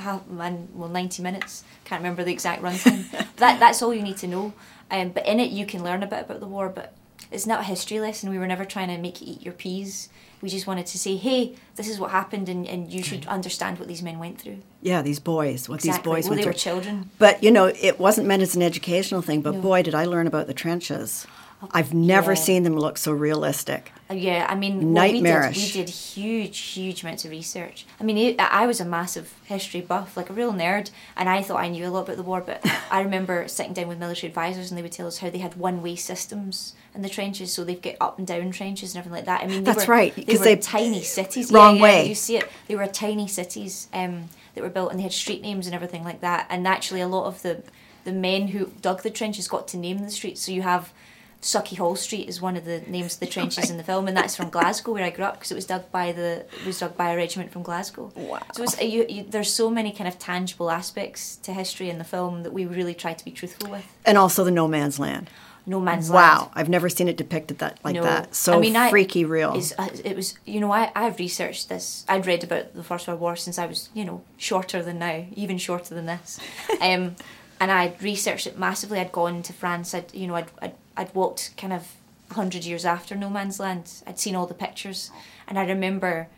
[0.03, 1.65] half man well ninety minutes.
[1.85, 3.05] Can't remember the exact runtime.
[3.37, 4.53] that that's all you need to know.
[4.91, 6.93] Um, but in it you can learn a bit about the war, but
[7.31, 8.31] it's not a history lesson.
[8.31, 10.09] We were never trying to make you eat your peas.
[10.41, 13.79] We just wanted to say, hey, this is what happened, and, and you should understand
[13.79, 14.59] what these men went through.
[14.81, 16.59] Yeah, these boys, what these boys Well, went they were through.
[16.61, 17.11] children.
[17.19, 19.41] But you know, it wasn't meant as an educational thing.
[19.43, 19.61] But No.
[19.61, 21.27] boy, did I learn about the trenches.
[21.73, 22.37] I've never yeah.
[22.41, 23.93] seen them look so realistic.
[24.11, 25.57] Uh, yeah, I mean, what we did, Nightmarish.
[25.57, 27.85] we did huge, huge amounts of research.
[28.01, 31.43] I mean, it, I was a massive history buff, like a real nerd, and I
[31.43, 32.41] thought I knew a lot about the war.
[32.41, 35.39] But I remember sitting down with military advisors, and they would tell us how they
[35.39, 39.17] had one-way systems in the trenches, so they've got up and down trenches and everything
[39.17, 39.43] like that.
[39.43, 41.51] I mean, they That's were, right, They 'cause were they- tiny cities.
[41.53, 42.09] Wrong yeah, yeah, way.
[42.09, 42.49] You see it.
[42.69, 46.05] They were tiny cities um, that were built, and they had street names and everything
[46.05, 46.47] like that.
[46.51, 47.63] And actually, a lot of the
[48.05, 50.41] the men who dug the trenches got to name the streets.
[50.41, 50.93] So you have
[51.41, 54.35] Sauchiehall Street is one of the names of the trenches in the film, and that's
[54.35, 57.13] from Glasgow where I grew up because it was dug by the was dug by
[57.13, 58.13] a regiment from Glasgow.
[58.17, 58.41] Wow!
[58.55, 62.05] So it's, you, you, there's so many kind of tangible aspects to history in the
[62.05, 63.87] film that we really try to be truthful with.
[64.05, 65.31] And also the no man's land.
[65.65, 66.41] No man's wow, land.
[66.41, 66.51] Wow!
[66.55, 68.03] I've never seen it depicted that like No.
[68.03, 68.35] that.
[68.35, 69.53] So I mean, I- freaky real.
[69.55, 72.05] It's, uh, it was, you know, I, I've researched this.
[72.09, 75.27] I'd read about the First World War since I was, you know, shorter than now,
[75.35, 76.41] even shorter than this.
[76.81, 77.17] um,
[77.61, 78.99] and I'd researched it massively.
[78.99, 79.93] I'd gone to France.
[79.93, 81.95] I'd, you know, I'd, I'd, I'd walked kind of
[82.29, 84.03] 100 years after No Man's Land.
[84.07, 85.11] I'd seen all the pictures.
[85.15, 85.23] Oh.
[85.47, 86.29] And I remember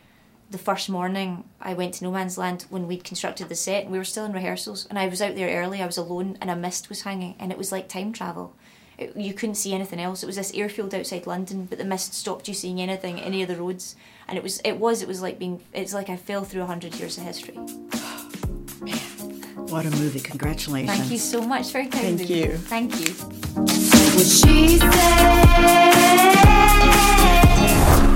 [0.51, 3.91] the first morning I went to No Man's Land when we'd constructed the set and
[3.91, 6.51] we were still in rehearsals and I was out there early, I was alone and
[6.51, 8.55] a mist was hanging and it was like time travel.
[8.99, 10.23] It, you couldn't see anything else.
[10.23, 13.49] It was this airfield outside London, but the mist stopped you seeing anything, any of
[13.49, 13.97] the roads.
[14.29, 16.67] And it was it was it was like being it's like I fell through a
[16.67, 17.59] hundred years of history.
[19.71, 20.21] what a movie!
[20.21, 20.97] Congratulations.
[20.97, 21.71] Thank you so much.
[21.73, 22.37] Very kind Thank you.
[22.37, 22.57] you.
[22.57, 23.13] Thank you.
[24.17, 26.11] What she said.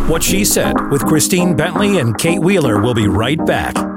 [0.08, 3.93] What She Said with Christine Bentley and Kate Wheeler will be right back.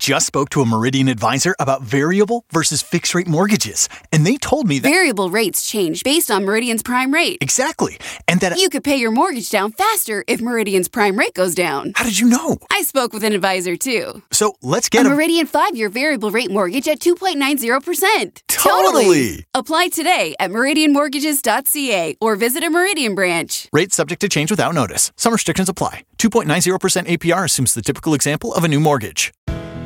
[0.00, 4.38] I just spoke to a Meridian advisor about variable versus fixed rate mortgages, and they
[4.38, 4.88] told me that.
[4.88, 7.36] Variable rates change based on Meridian's prime rate.
[7.42, 7.98] Exactly.
[8.26, 8.58] And that.
[8.58, 11.92] You could pay your mortgage down faster if Meridian's prime rate goes down.
[11.96, 12.56] How did you know?
[12.72, 14.22] I spoke with an advisor too.
[14.32, 15.10] So let's A get a.
[15.10, 18.40] Meridian 5 year variable rate mortgage at 2.90%.
[18.48, 19.44] Totally.
[19.52, 23.68] Apply today at meridianmortgages.ca or visit a Meridian branch.
[23.70, 25.12] Rates subject to change without notice.
[25.16, 26.04] Some restrictions apply.
[26.16, 29.34] 2.90% APR assumes the typical example of a new mortgage.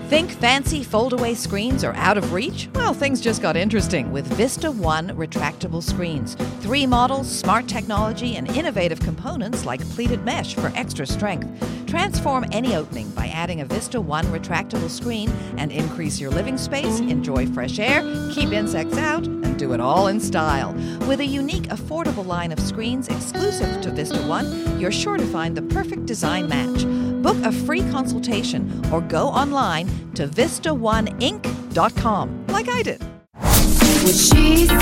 [0.09, 2.68] Think fancy foldaway screens are out of reach?
[2.74, 6.36] Well, things just got interesting with Vista One retractable screens.
[6.61, 11.48] Three models, smart technology, and innovative components like pleated mesh for extra strength.
[11.86, 17.00] Transform any opening by adding a Vista One retractable screen and increase your living space,
[17.00, 20.74] enjoy fresh air, keep insects out, and do it all in style.
[21.09, 25.57] With a unique, affordable line of screens exclusive to Vista One, you're sure to find
[25.57, 27.13] the perfect design match.
[27.24, 33.02] Book a free consultation or go online to vistaoneinc.com, like I did.
[33.32, 34.78] What she said.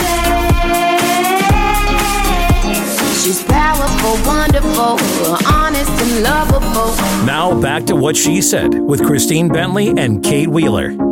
[3.23, 4.99] She's powerful, wonderful,
[5.47, 6.97] honest and lovable.
[7.25, 11.12] Now back to What She Said with Christine Bentley and Kate Wheeler.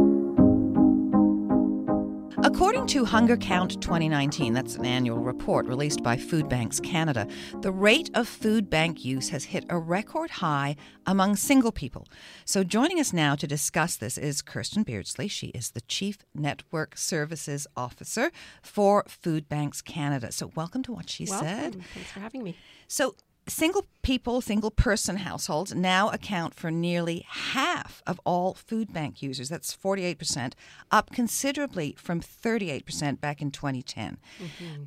[2.42, 7.28] According to Hunger Count 2019, that's an annual report released by Food Banks Canada,
[7.60, 12.06] the rate of food bank use has hit a record high among single people.
[12.46, 15.28] So, joining us now to discuss this is Kirsten Beardsley.
[15.28, 18.30] She is the Chief Network Services Officer
[18.62, 20.32] for Food Banks Canada.
[20.32, 21.46] So, welcome to what she Welcome.
[21.46, 21.72] said.
[21.92, 22.56] Thanks for having me.
[22.88, 23.16] So,
[23.48, 29.48] single people, single person households now account for nearly half of all food bank users.
[29.48, 30.52] That's 48%,
[30.90, 34.18] up considerably from 38% back in 2010.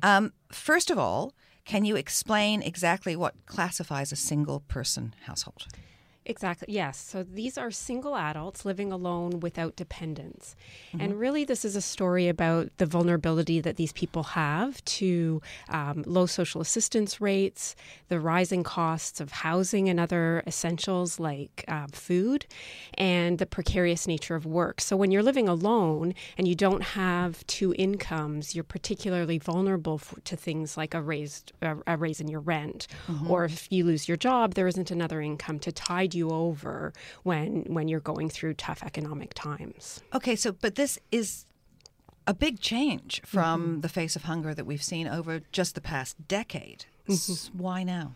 [0.02, 1.34] Um, first of all,
[1.64, 5.66] can you explain exactly what classifies a single person household?
[6.26, 6.72] Exactly.
[6.72, 6.96] Yes.
[6.98, 10.56] So these are single adults living alone without dependents.
[10.88, 11.00] Mm-hmm.
[11.02, 16.02] And really, this is a story about the vulnerability that these people have to um,
[16.06, 17.76] low social assistance rates,
[18.08, 22.46] the rising costs of housing and other essentials like uh, food,
[22.94, 24.80] and the precarious nature of work.
[24.80, 30.20] So when you're living alone and you don't have two incomes, you're particularly vulnerable for,
[30.20, 33.28] to things like a raised a, a raise in your rent, Mhm.
[33.28, 36.92] or if you lose your job, there isn't another income to tide you over
[37.22, 40.02] when when you're going through tough economic times.
[40.14, 41.46] Okay, so but this is
[42.26, 43.80] a big change from mm-hmm.
[43.80, 46.86] the face of hunger that we've seen over just the past decade.
[47.08, 47.58] S- mm-hmm.
[47.58, 48.12] Why now?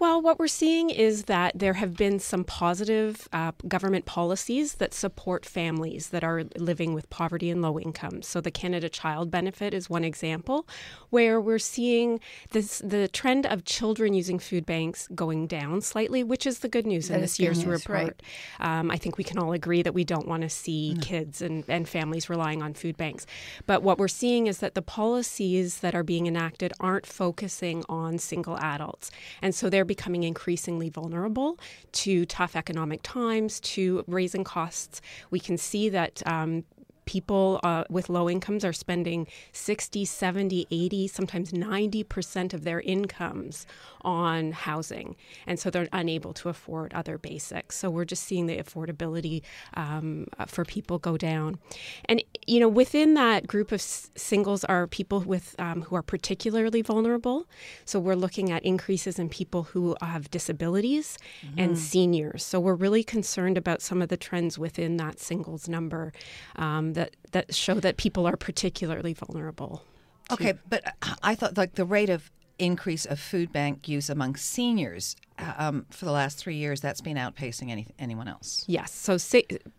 [0.00, 4.94] Well, what we're seeing is that there have been some positive uh, government policies that
[4.94, 8.22] support families that are living with poverty and low income.
[8.22, 10.66] So, the Canada Child Benefit is one example
[11.10, 12.18] where we're seeing
[12.52, 16.86] this, the trend of children using food banks going down slightly, which is the good
[16.86, 18.00] news in this year's news, right.
[18.00, 18.22] report.
[18.58, 21.62] Um, I think we can all agree that we don't want to see kids and,
[21.68, 23.26] and families relying on food banks.
[23.66, 28.16] But what we're seeing is that the policies that are being enacted aren't focusing on
[28.16, 29.10] single adults.
[29.42, 31.58] And so they're becoming increasingly vulnerable
[31.90, 35.02] to tough economic times, to raising costs.
[35.32, 36.22] We can see that.
[36.26, 36.62] Um,
[37.04, 43.66] People uh, with low incomes are spending 60, 70, 80, sometimes 90% of their incomes
[44.02, 45.16] on housing.
[45.46, 47.76] And so they're unable to afford other basics.
[47.76, 49.42] So we're just seeing the affordability
[49.74, 51.58] um, uh, for people go down.
[52.06, 56.02] And, you know, within that group of s- singles are people with um, who are
[56.02, 57.46] particularly vulnerable.
[57.84, 61.18] So we're looking at increases in people who have disabilities
[61.56, 61.76] and Mhm.
[61.78, 62.44] seniors.
[62.44, 66.12] So we're really concerned about some of the trends within that singles number
[66.56, 69.82] um, that, that show that people are particularly vulnerable.
[70.28, 70.82] to- Okay, but
[71.22, 75.16] I thought like the rate of increase of food bank use among seniors
[75.58, 78.64] um, for the last three years that's been outpacing any, anyone else.
[78.66, 78.92] Yes.
[78.92, 79.18] So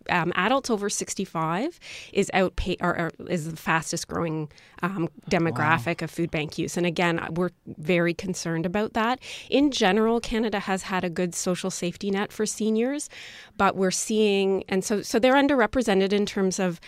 [0.10, 1.80] um, adults over 65
[2.14, 4.50] is outpa- or, or is the fastest growing
[4.84, 6.78] um, demographic of food bank use.
[6.78, 9.20] And again, we're very concerned about that.
[9.50, 13.10] In general, Canada has had a good social safety net for seniors,
[13.58, 16.80] but we're seeing, and so so they're underrepresented in terms of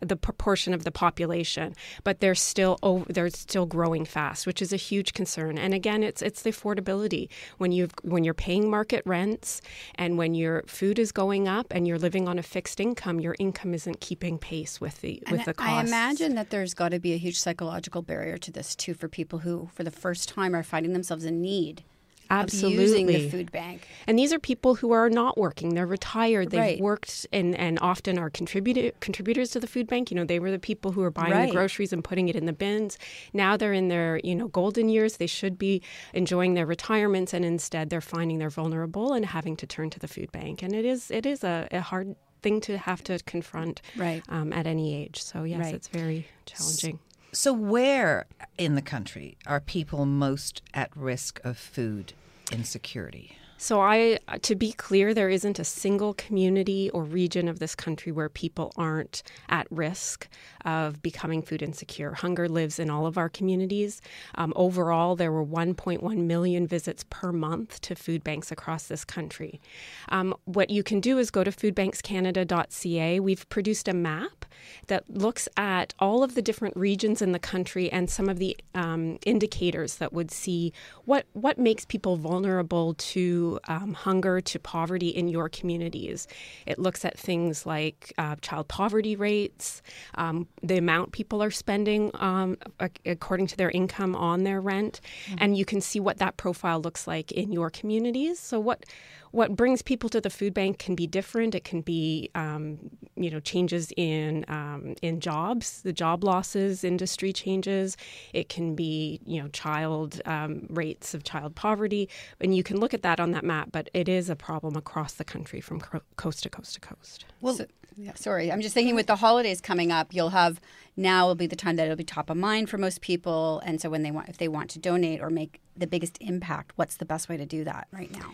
[0.00, 4.72] the proportion of the population, but they're still over, they're still growing fast, which is
[4.72, 5.58] a huge concern.
[5.58, 9.60] And again, it's it's the affordability when you when you're paying market rents
[9.96, 13.34] and when your food is going up and you're living on a fixed income, your
[13.38, 16.98] income isn't keeping pace with the with And the I imagine that there's got to
[16.98, 20.54] be a huge psychological barrier to this too for people who, for the first time,
[20.54, 21.84] are finding themselves in need
[22.30, 23.16] Absolutely.
[23.18, 23.86] the food bank.
[24.06, 25.74] And these are people who are not working.
[25.74, 26.50] They're retired.
[26.50, 26.80] They've Right.
[26.80, 30.10] worked and, and often are contributor, contributors to the food bank.
[30.10, 31.46] You know, they were the people who were buying Right.
[31.48, 32.98] the groceries and putting it in the bins.
[33.32, 35.18] Now they're in their, you know, golden years.
[35.18, 35.82] They should be
[36.14, 40.08] enjoying their retirements and instead they're finding they're vulnerable and having to turn to the
[40.08, 40.62] food bank.
[40.62, 44.22] And it is it is a, a hard thing to have to confront Right.
[44.28, 45.22] um, at any age.
[45.22, 45.74] So yes, Right.
[45.74, 46.98] it's very challenging.
[47.34, 48.26] So, where
[48.58, 52.12] in the country are people most at risk of food
[52.50, 53.38] insecurity?
[53.62, 58.10] So I to be clear there isn't a single community or region of this country
[58.10, 60.26] where people aren't at risk
[60.64, 62.14] of becoming food insecure.
[62.14, 64.02] Hunger lives in all of our communities.
[64.34, 69.60] Um, overall there were 1.1 million visits per month to food banks across this country.
[70.08, 73.20] Um, what you can do is go to foodbankscanada.ca.
[73.20, 74.44] We've produced a map
[74.88, 78.56] that looks at all of the different regions in the country and some of the
[78.74, 80.72] um, indicators that would see
[81.04, 86.26] what what makes people vulnerable to um, hunger, to poverty in your communities.
[86.66, 89.82] It looks at things like uh, child poverty rates,
[90.14, 92.56] um, the amount people are spending um,
[93.04, 95.00] according to their income on their rent,
[95.38, 98.38] and you can see what that profile looks like in your communities.
[98.38, 98.84] So what
[99.32, 101.54] what brings people to the food bank can be different.
[101.54, 102.78] It can be, um,
[103.16, 107.96] you know, changes in um, in jobs, the job losses, industry changes.
[108.32, 112.08] It can be, you know, child um, rates of child poverty,
[112.40, 113.70] and you can look at that on that map.
[113.72, 117.24] But it is a problem across the country from co- coast to coast to coast.
[117.40, 117.66] Well, So-
[117.96, 120.60] yeah, sorry, I'm just thinking with the holidays coming up, you'll have
[120.96, 123.80] now will be the time that it'll be top of mind for most people, and
[123.80, 126.96] so when they want, if they want to donate or make the biggest impact, what's
[126.96, 128.32] the best way to do that right now?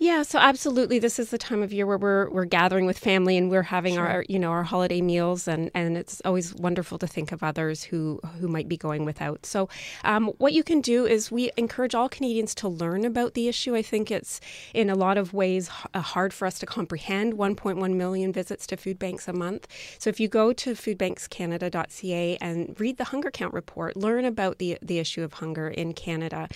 [0.00, 3.36] Yeah, so absolutely, this is the time of year where we're we're gathering with family
[3.36, 7.06] and we're having our you know our holiday meals, and and it's always wonderful to
[7.06, 9.44] think of others who who might be going without.
[9.44, 9.68] So,
[10.04, 13.74] um, what you can do is we encourage all Canadians to learn about the issue.
[13.74, 14.40] I think it's
[14.72, 17.34] in a lot of ways uh, hard for us to comprehend.
[17.34, 19.66] 1.1 million visits to food banks a month.
[19.98, 24.78] So if you go to foodbankscanada.ca and read the hunger count report, learn about the
[24.80, 26.48] the issue of hunger in Canada.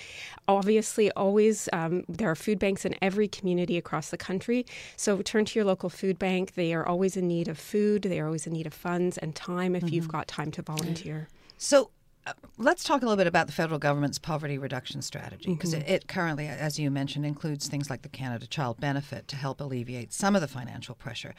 [0.49, 4.67] Obviously, always um, there are food banks in every community across the country.
[4.97, 6.55] So turn to your local food bank.
[6.55, 8.03] They are always in need of food.
[8.03, 11.29] They are always in need of funds and time if you've got time to volunteer.
[11.59, 11.91] So
[12.27, 15.89] uh, let's talk a little bit about the federal government's poverty reduction strategy because it,
[15.89, 20.13] it currently, as you mentioned, includes things like the Canada Child Benefit to help alleviate
[20.13, 21.35] some of the financial pressure.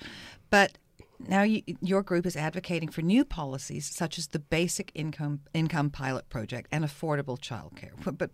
[0.49, 0.77] But
[1.27, 5.91] now you, your group is advocating for new policies such as the Basic Income Income
[5.91, 7.91] Pilot Project and affordable childcare.
[8.17, 8.31] But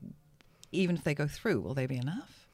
[0.72, 2.48] even if they go through, will they be enough?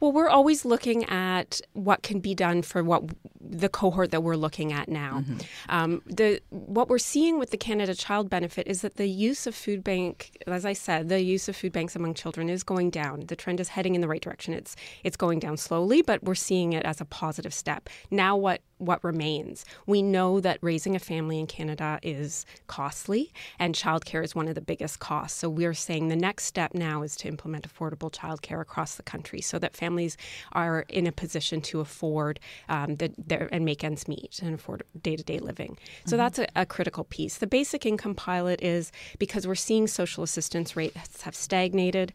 [0.00, 3.04] Well, we're always looking at what can be done for what
[3.40, 5.24] the cohort that we're looking at now.
[5.68, 9.54] Um, the what we're seeing with the Canada Child Benefit is that the use of
[9.54, 13.24] food bank, as I said, the use of food banks among children is going down.
[13.26, 14.52] The trend is heading in the right direction.
[14.52, 17.88] It's it's going down slowly, but we're seeing it as a positive step.
[18.10, 19.64] Now, what what remains?
[19.86, 24.54] We know that raising a family in Canada is costly, and childcare is one of
[24.54, 25.38] the biggest costs.
[25.38, 29.40] So we're saying the next step now is to implement affordable childcare across the country,
[29.40, 30.18] so that families
[30.52, 34.82] are in a position to afford um, the, their, and make ends meet and afford
[35.00, 35.78] day to day living.
[36.04, 36.18] So Mhm.
[36.18, 37.38] that's a, a critical piece.
[37.38, 42.12] The basic income pilot is because we're seeing social assistance rates have stagnated.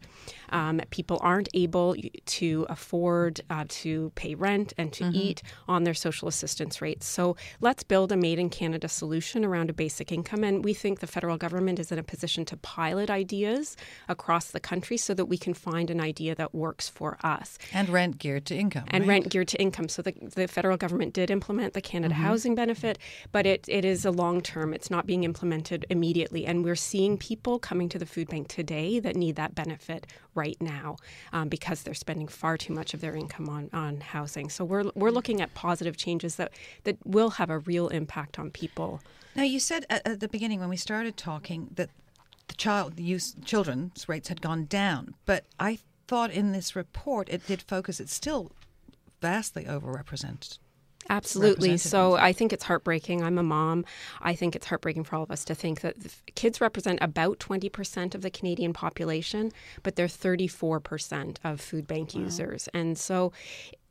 [0.50, 1.96] Um, people aren't able
[2.26, 5.14] to afford uh, to pay rent and to Mhm.
[5.14, 7.06] eat on their social assistance rates.
[7.06, 10.44] So let's build a made in Canada solution around a basic income.
[10.44, 13.76] And we think the federal government is in a position to pilot ideas
[14.08, 17.58] across the country so that we can find an idea that works for us.
[17.72, 18.84] And rent geared to income.
[18.88, 19.08] And right?
[19.08, 19.88] rent geared to income.
[19.88, 22.18] So the, the federal government did implement the Canada Mhm.
[22.18, 22.98] Housing Benefit,
[23.30, 24.74] but it, it is a long term.
[24.74, 26.46] It's not being implemented immediately.
[26.46, 30.56] And we're seeing people coming to the food bank today that need that benefit right
[30.60, 30.96] now
[31.32, 34.48] um, because they're spending far too much of their income on, on housing.
[34.48, 36.52] So we're, we're looking at positive changes that,
[36.84, 39.00] that will have a real impact on people.
[39.34, 41.90] Now, you said at, at the beginning when we started talking that
[42.48, 45.78] the child the use children's rates had gone down, but I
[46.08, 48.00] thought in this report it did focus.
[48.00, 48.52] It's still
[49.20, 50.58] vastly overrepresented.
[51.10, 51.76] Absolutely.
[51.78, 53.22] So I think it's heartbreaking.
[53.22, 53.84] I'm a mom.
[54.20, 55.96] I think it's heartbreaking for all of us to think that
[56.34, 62.68] kids represent about 20% of the Canadian population, but they're 34% of food bank users.
[62.72, 63.32] And so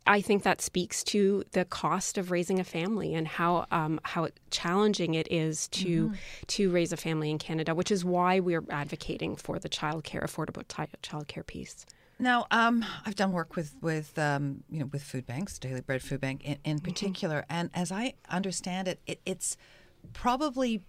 [0.08, 4.30] I think that speaks to the cost of raising a family and how um, how
[4.50, 6.16] challenging it is to Mm-hmm.
[6.48, 10.68] to raise a family in Canada, which is why we're advocating for the childcare affordable
[10.68, 11.86] ti- childcare piece.
[12.20, 16.02] Now, um, I've done work with with um, you know with food banks, Daily Bread
[16.02, 16.84] Food Bank in, in Mm-hmm.
[16.84, 19.56] particular, and as I understand it, it, it's
[20.14, 20.82] probably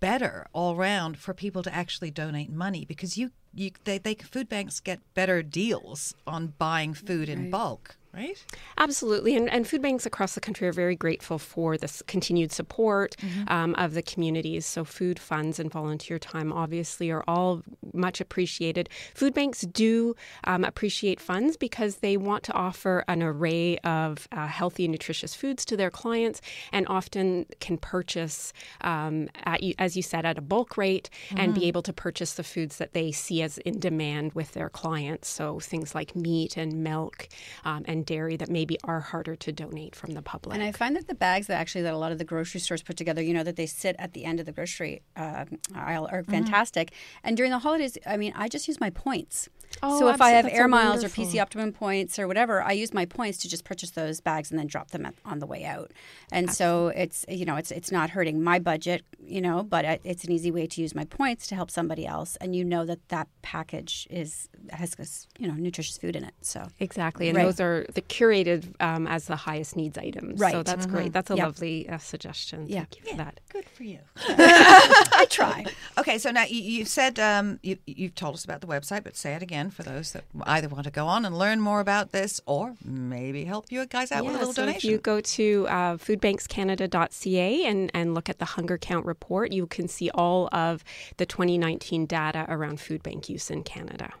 [0.00, 4.48] better all round for people to actually donate money because you you they, they food
[4.48, 8.44] banks get better deals on buying food in bulk, right?
[8.78, 9.36] Absolutely.
[9.36, 13.16] And, and food banks across the country are very grateful for this continued support
[13.48, 14.66] um, of the communities.
[14.66, 18.88] So, food funds and volunteer time obviously are all much appreciated.
[19.14, 24.46] Food banks do um, appreciate funds because they want to offer an array of uh,
[24.46, 26.40] healthy and nutritious foods to their clients
[26.72, 28.52] and often can purchase,
[28.82, 31.66] um, at, as you said, at a bulk rate and be Mhm.
[31.72, 35.28] able to purchase the foods that they see as in demand with their clients.
[35.28, 37.28] So, things like meat and milk
[37.64, 40.54] um, and dairy that maybe are harder to donate from the public.
[40.54, 42.82] And I find that the bags that actually that a lot of the grocery stores
[42.82, 45.44] put together, you know, that they sit at the end of the grocery uh,
[45.74, 46.92] aisle are fantastic.
[47.22, 49.48] And during the holidays, I mean, I just use my points.
[49.82, 51.08] Oh, so if I have That's air so miles or.
[51.08, 54.58] PC Optimum points or whatever, I use my points to just purchase those bags and
[54.58, 55.92] then drop them at, on the way out.
[56.30, 60.24] And so it's you know it's it's not hurting my budget, you know, but it's
[60.24, 63.06] an easy way to use my points to help somebody else, and you know that
[63.08, 66.34] that package is has has, you know nutritious food in it.
[66.40, 67.44] So Exactly, and Right.
[67.44, 70.40] those are the curated um, as the highest needs items.
[70.40, 70.52] Right.
[70.52, 70.66] So Right.
[70.66, 70.90] that's Mhm.
[70.90, 71.12] great.
[71.12, 71.44] That's a Yep.
[71.46, 72.66] lovely uh, suggestion.
[72.68, 72.80] Yeah.
[72.80, 73.40] Thank you for that.
[73.48, 73.98] Good for you.
[74.16, 75.64] I try.
[75.98, 79.16] Okay, so now you, you've said um, you, you've told us about the website, but
[79.16, 82.12] say it again for those that either want to go on and learn more about
[82.12, 84.78] this or maybe help you guys out with a little so donation.
[84.78, 89.66] if you go to uh, foodbankscanada.ca and, and look at the hunger count report, you
[89.66, 90.84] can see all of
[91.16, 94.12] the 2019 data around food bank use in Canada.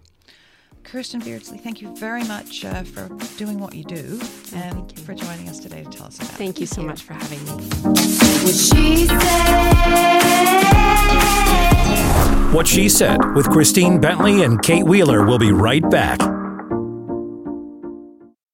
[0.84, 4.20] Kirsten Beardsley, thank you very much uh, for doing what you do
[4.54, 6.34] and for joining us today to tell us about it.
[6.34, 7.42] Thank you so much for having
[10.64, 10.68] me.
[12.52, 13.18] What she said.
[13.34, 16.20] With Christine Bentley and Kate Wheeler will be right back.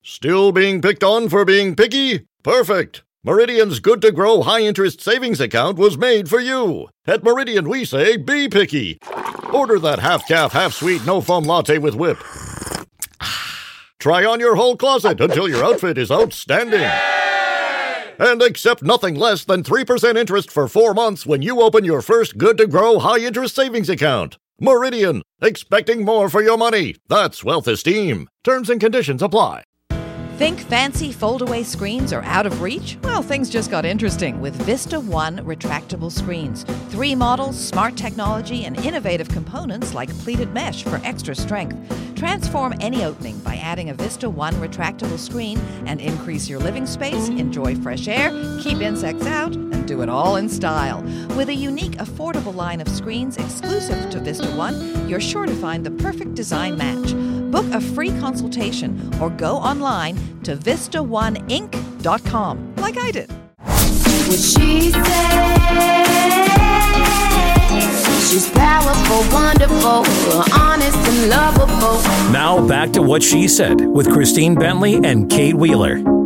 [0.02, 2.26] Still being picked on for being picky?
[2.42, 3.02] Perfect!
[3.24, 6.88] Meridian's good to grow high interest savings account was made for you.
[7.06, 8.98] At Meridian, we say be picky.
[9.52, 12.18] Order that half calf, half sweet, no foam latte with whip.
[13.98, 16.88] Try on your whole closet until your outfit is outstanding.
[18.18, 22.36] And accept nothing less than 3% interest for four months when you open your first
[22.36, 24.38] good to grow high interest savings account.
[24.60, 26.96] Meridian, expecting more for your money.
[27.08, 28.28] That's wealth esteem.
[28.42, 29.62] Terms and conditions apply.
[30.38, 32.96] Think fancy foldaway screens are out of reach?
[33.02, 36.62] Well, things just got interesting with Vista One retractable screens.
[36.90, 41.76] Three models, smart technology, and innovative components like pleated mesh for extra strength.
[42.14, 47.30] Transform any opening by adding a Vista One retractable screen and increase your living space,
[47.30, 48.30] enjoy fresh air,
[48.60, 51.02] keep insects out, and do it all in style.
[51.36, 55.84] With a unique, affordable line of screens exclusive to Vista One, you're sure to find
[55.84, 57.12] the perfect design match.
[57.50, 63.32] Book a free consultation or go online to VistaOneInc.com, like I did.
[63.62, 66.18] What she said.
[68.28, 70.04] She's powerful, wonderful,
[70.52, 72.02] honest and lovable.
[72.30, 76.17] Now back to What She Said with Christine Bentley and Kate Wheeler.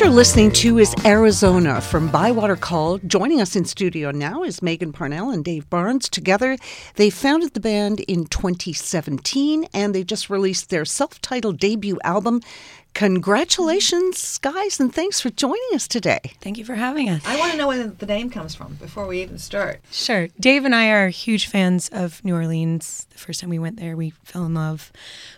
[0.00, 2.96] You're listening to is Arizona from Bywater Call.
[3.00, 6.08] Joining us in studio now is Meghan Parnell and Dave Barnes.
[6.08, 6.56] Together,
[6.94, 12.40] they founded the band in 2017 and they just released their self titled debut album.
[12.94, 16.20] Congratulations, guys, and thanks for joining us today.
[16.40, 17.22] Thank you for having us.
[17.24, 19.80] I want to know where the name comes from before we even start.
[19.90, 20.28] Sure.
[20.38, 23.06] Dave and I are huge fans of New Orleans.
[23.10, 24.92] The first time we went there, we fell in love.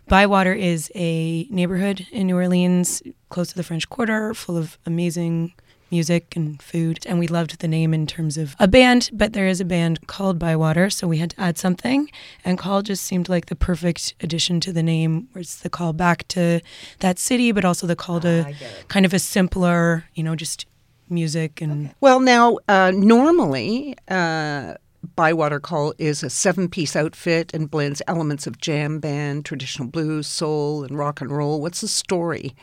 [0.09, 5.53] Bywater is a neighborhood in New Orleans, close to the French Quarter, full of amazing
[5.93, 6.99] music and food.
[7.07, 10.07] And we loved the name in terms of a band, but there is a band
[10.09, 12.11] called Bywater, so we had to add something.
[12.45, 15.93] And Call just seemed like the perfect addition to the name, where it's the call
[15.93, 16.61] back to
[17.01, 18.53] that city, but also the call to
[18.89, 20.67] kind of a simpler, you know, just
[21.09, 24.75] music and Well, now, uh, normally, uh,
[25.17, 30.27] Bywater Call is a seven piece outfit and blends elements of jam band, traditional blues,
[30.27, 31.61] soul, and rock and roll.
[31.61, 32.55] What's the story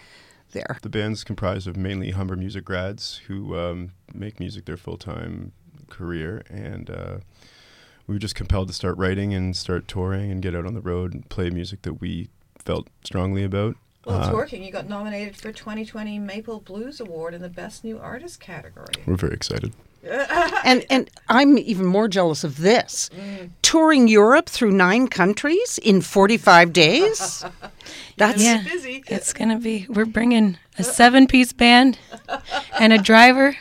[0.52, 0.78] there?
[0.82, 5.52] The band's comprised of mainly Humber music grads who um, make music their full time
[5.89, 7.18] career, and uh,
[8.08, 10.82] we were just compelled to start writing and start touring and get out on the
[10.82, 13.76] road and play music that we felt strongly about.
[14.06, 14.64] Well, it's Uh, working.
[14.64, 18.93] You got nominated for 2020 Maple Blues Award in the Best New Artist category.
[19.06, 19.74] We're very excited.
[20.64, 23.10] and and I'm even more jealous of this.
[23.62, 27.45] Touring Europe through nine countries in 45 days.
[28.18, 29.86] That's yeah, it's gonna be.
[29.89, 31.97] We're bringing a seven-piece band
[32.78, 33.56] and a driver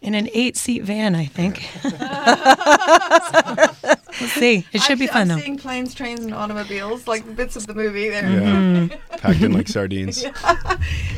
[0.00, 1.16] in an eight-seat van.
[1.16, 1.68] I think.
[4.20, 4.66] we'll see.
[4.72, 5.38] It should I'm, be I'm fun though.
[5.38, 8.22] seeing planes, trains, and automobiles, like bits of the movie there.
[8.22, 8.40] Yeah.
[8.40, 9.16] Mm-hmm.
[9.16, 10.24] Packed in like sardines.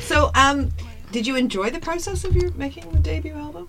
[0.01, 0.71] So, um,
[1.11, 3.69] did you enjoy the process of your making the debut album?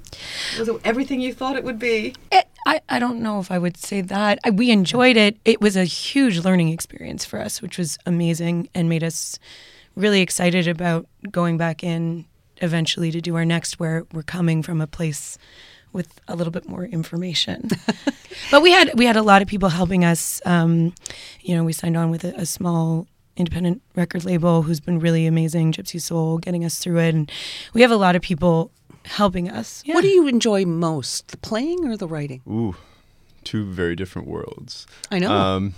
[0.59, 2.15] Was it everything you thought it would be?
[2.31, 4.39] It, I, I don't know if I would say that.
[4.43, 5.37] I, we enjoyed it.
[5.45, 9.39] It was a huge learning experience for us, which was amazing and made us
[9.95, 12.25] really excited about going back in
[12.57, 15.37] eventually to do our next, where we're coming from a place
[15.93, 17.69] with a little bit more information.
[18.51, 20.41] but we had we had a lot of people helping us.
[20.45, 20.93] Um,
[21.41, 23.07] you know, we signed on with a, a small
[23.37, 27.31] independent record label who's been really amazing, Gypsy Soul, getting us through it, and
[27.73, 28.71] we have a lot of people
[29.05, 29.83] helping us.
[29.85, 32.41] What do you enjoy most, the playing or the writing?
[32.47, 32.75] Ooh,
[33.43, 34.87] two very different worlds.
[35.09, 35.31] I know.
[35.31, 35.73] Um,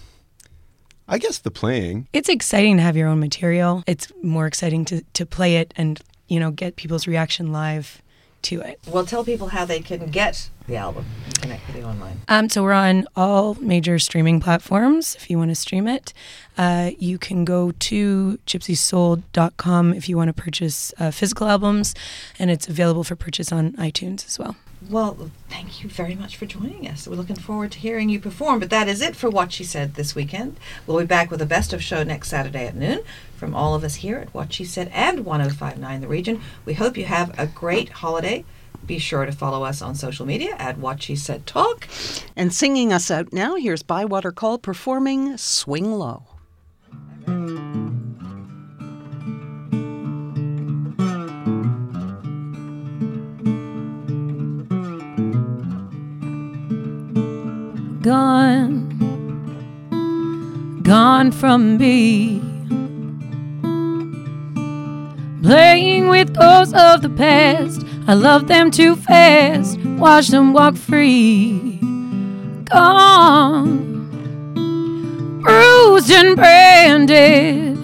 [1.08, 2.08] I guess the playing.
[2.14, 3.84] It's exciting to have your own material.
[3.88, 8.02] It's more exciting to, to play it and, you know, get people's reaction live
[8.44, 8.80] to it.
[8.88, 11.06] Well, tell people how they can get the album
[11.42, 12.22] connect with you online.
[12.28, 16.14] Um, so we're on all major streaming platforms if you want to stream it.
[16.58, 21.94] Uh, you can go to gypsysoul.com if you want to purchase uh, physical albums,
[22.40, 24.56] and it's available for purchase on iTunes as well.
[24.90, 27.08] Well, thank you very much for joining us.
[27.08, 28.60] We're looking forward to hearing you perform.
[28.60, 30.58] But that is it for What She Said this weekend.
[30.86, 33.02] We'll be back with a best of show next Saturday at noon.
[33.38, 36.98] From all of us here at What She Said and 1059 The Region, we hope
[36.98, 38.46] you have a great holiday.
[38.86, 41.88] Be sure to follow us on social media at What She Said Talk.
[42.36, 46.24] And singing us out now, here's Bywater Call performing Swing Low.
[58.04, 58.90] Gone,
[60.84, 62.42] gone from me.
[65.42, 71.80] Playing with ghosts of the past, I love them too fast, watch them walk free.
[72.66, 74.10] Gone,
[75.42, 77.78] bruised and branded.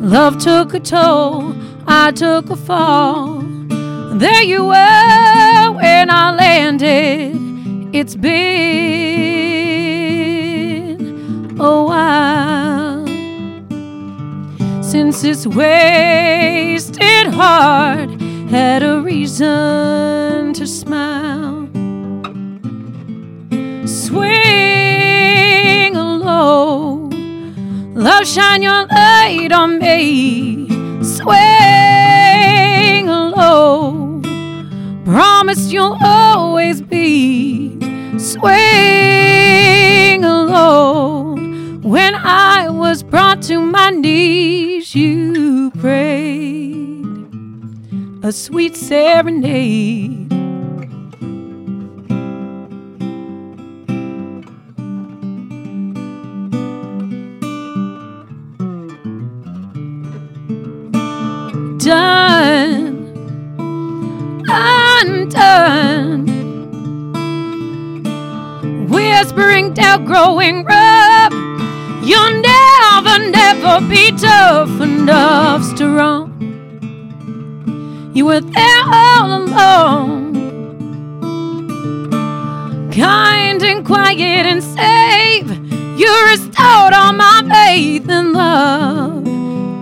[0.00, 1.54] Love took a toll,
[1.86, 3.42] I took a fall.
[4.14, 7.43] There you were when I landed.
[7.96, 8.34] It's been
[11.60, 13.06] a while
[14.82, 18.10] since this wasted heart
[18.50, 21.68] had a reason to smile.
[23.86, 24.34] Swing
[25.94, 27.10] low,
[27.94, 30.66] love, shine your light on me.
[31.00, 31.36] Swing
[33.06, 34.20] low,
[35.04, 37.83] promise you'll always be
[38.24, 41.36] swing low.
[41.82, 47.04] When I was brought to my knees, you prayed
[48.22, 50.43] a sweet serenade.
[70.04, 71.32] Growing rough.
[72.02, 76.32] You'll never, never be tough enough strong.
[78.14, 80.34] You were there all alone,
[82.92, 85.48] kind and quiet and safe.
[85.98, 89.24] You restored all my faith and love.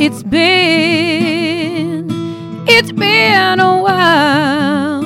[0.00, 2.08] It's been,
[2.66, 5.02] it's been a while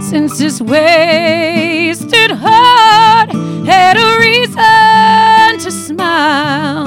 [0.00, 6.86] since this wasted heart had a reason to smile.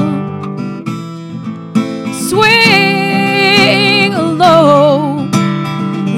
[2.27, 5.27] Swing low,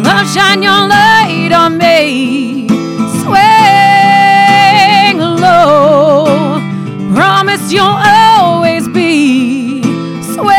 [0.04, 2.68] love, shine your light on me.
[3.22, 6.60] Swing low,
[7.16, 9.82] promise you'll always be.
[10.36, 10.50] Swing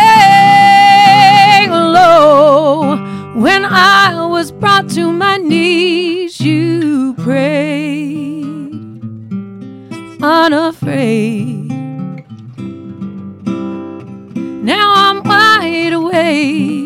[1.70, 2.96] low
[3.34, 7.61] when I was brought to my knees, you prayed,
[10.43, 11.70] unafraid.
[14.64, 16.82] Now I'm wide awake.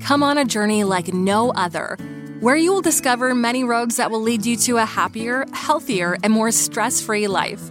[0.00, 1.96] Come on a journey like no other,
[2.40, 6.32] where you will discover many roads that will lead you to a happier, healthier, and
[6.32, 7.70] more stress free life.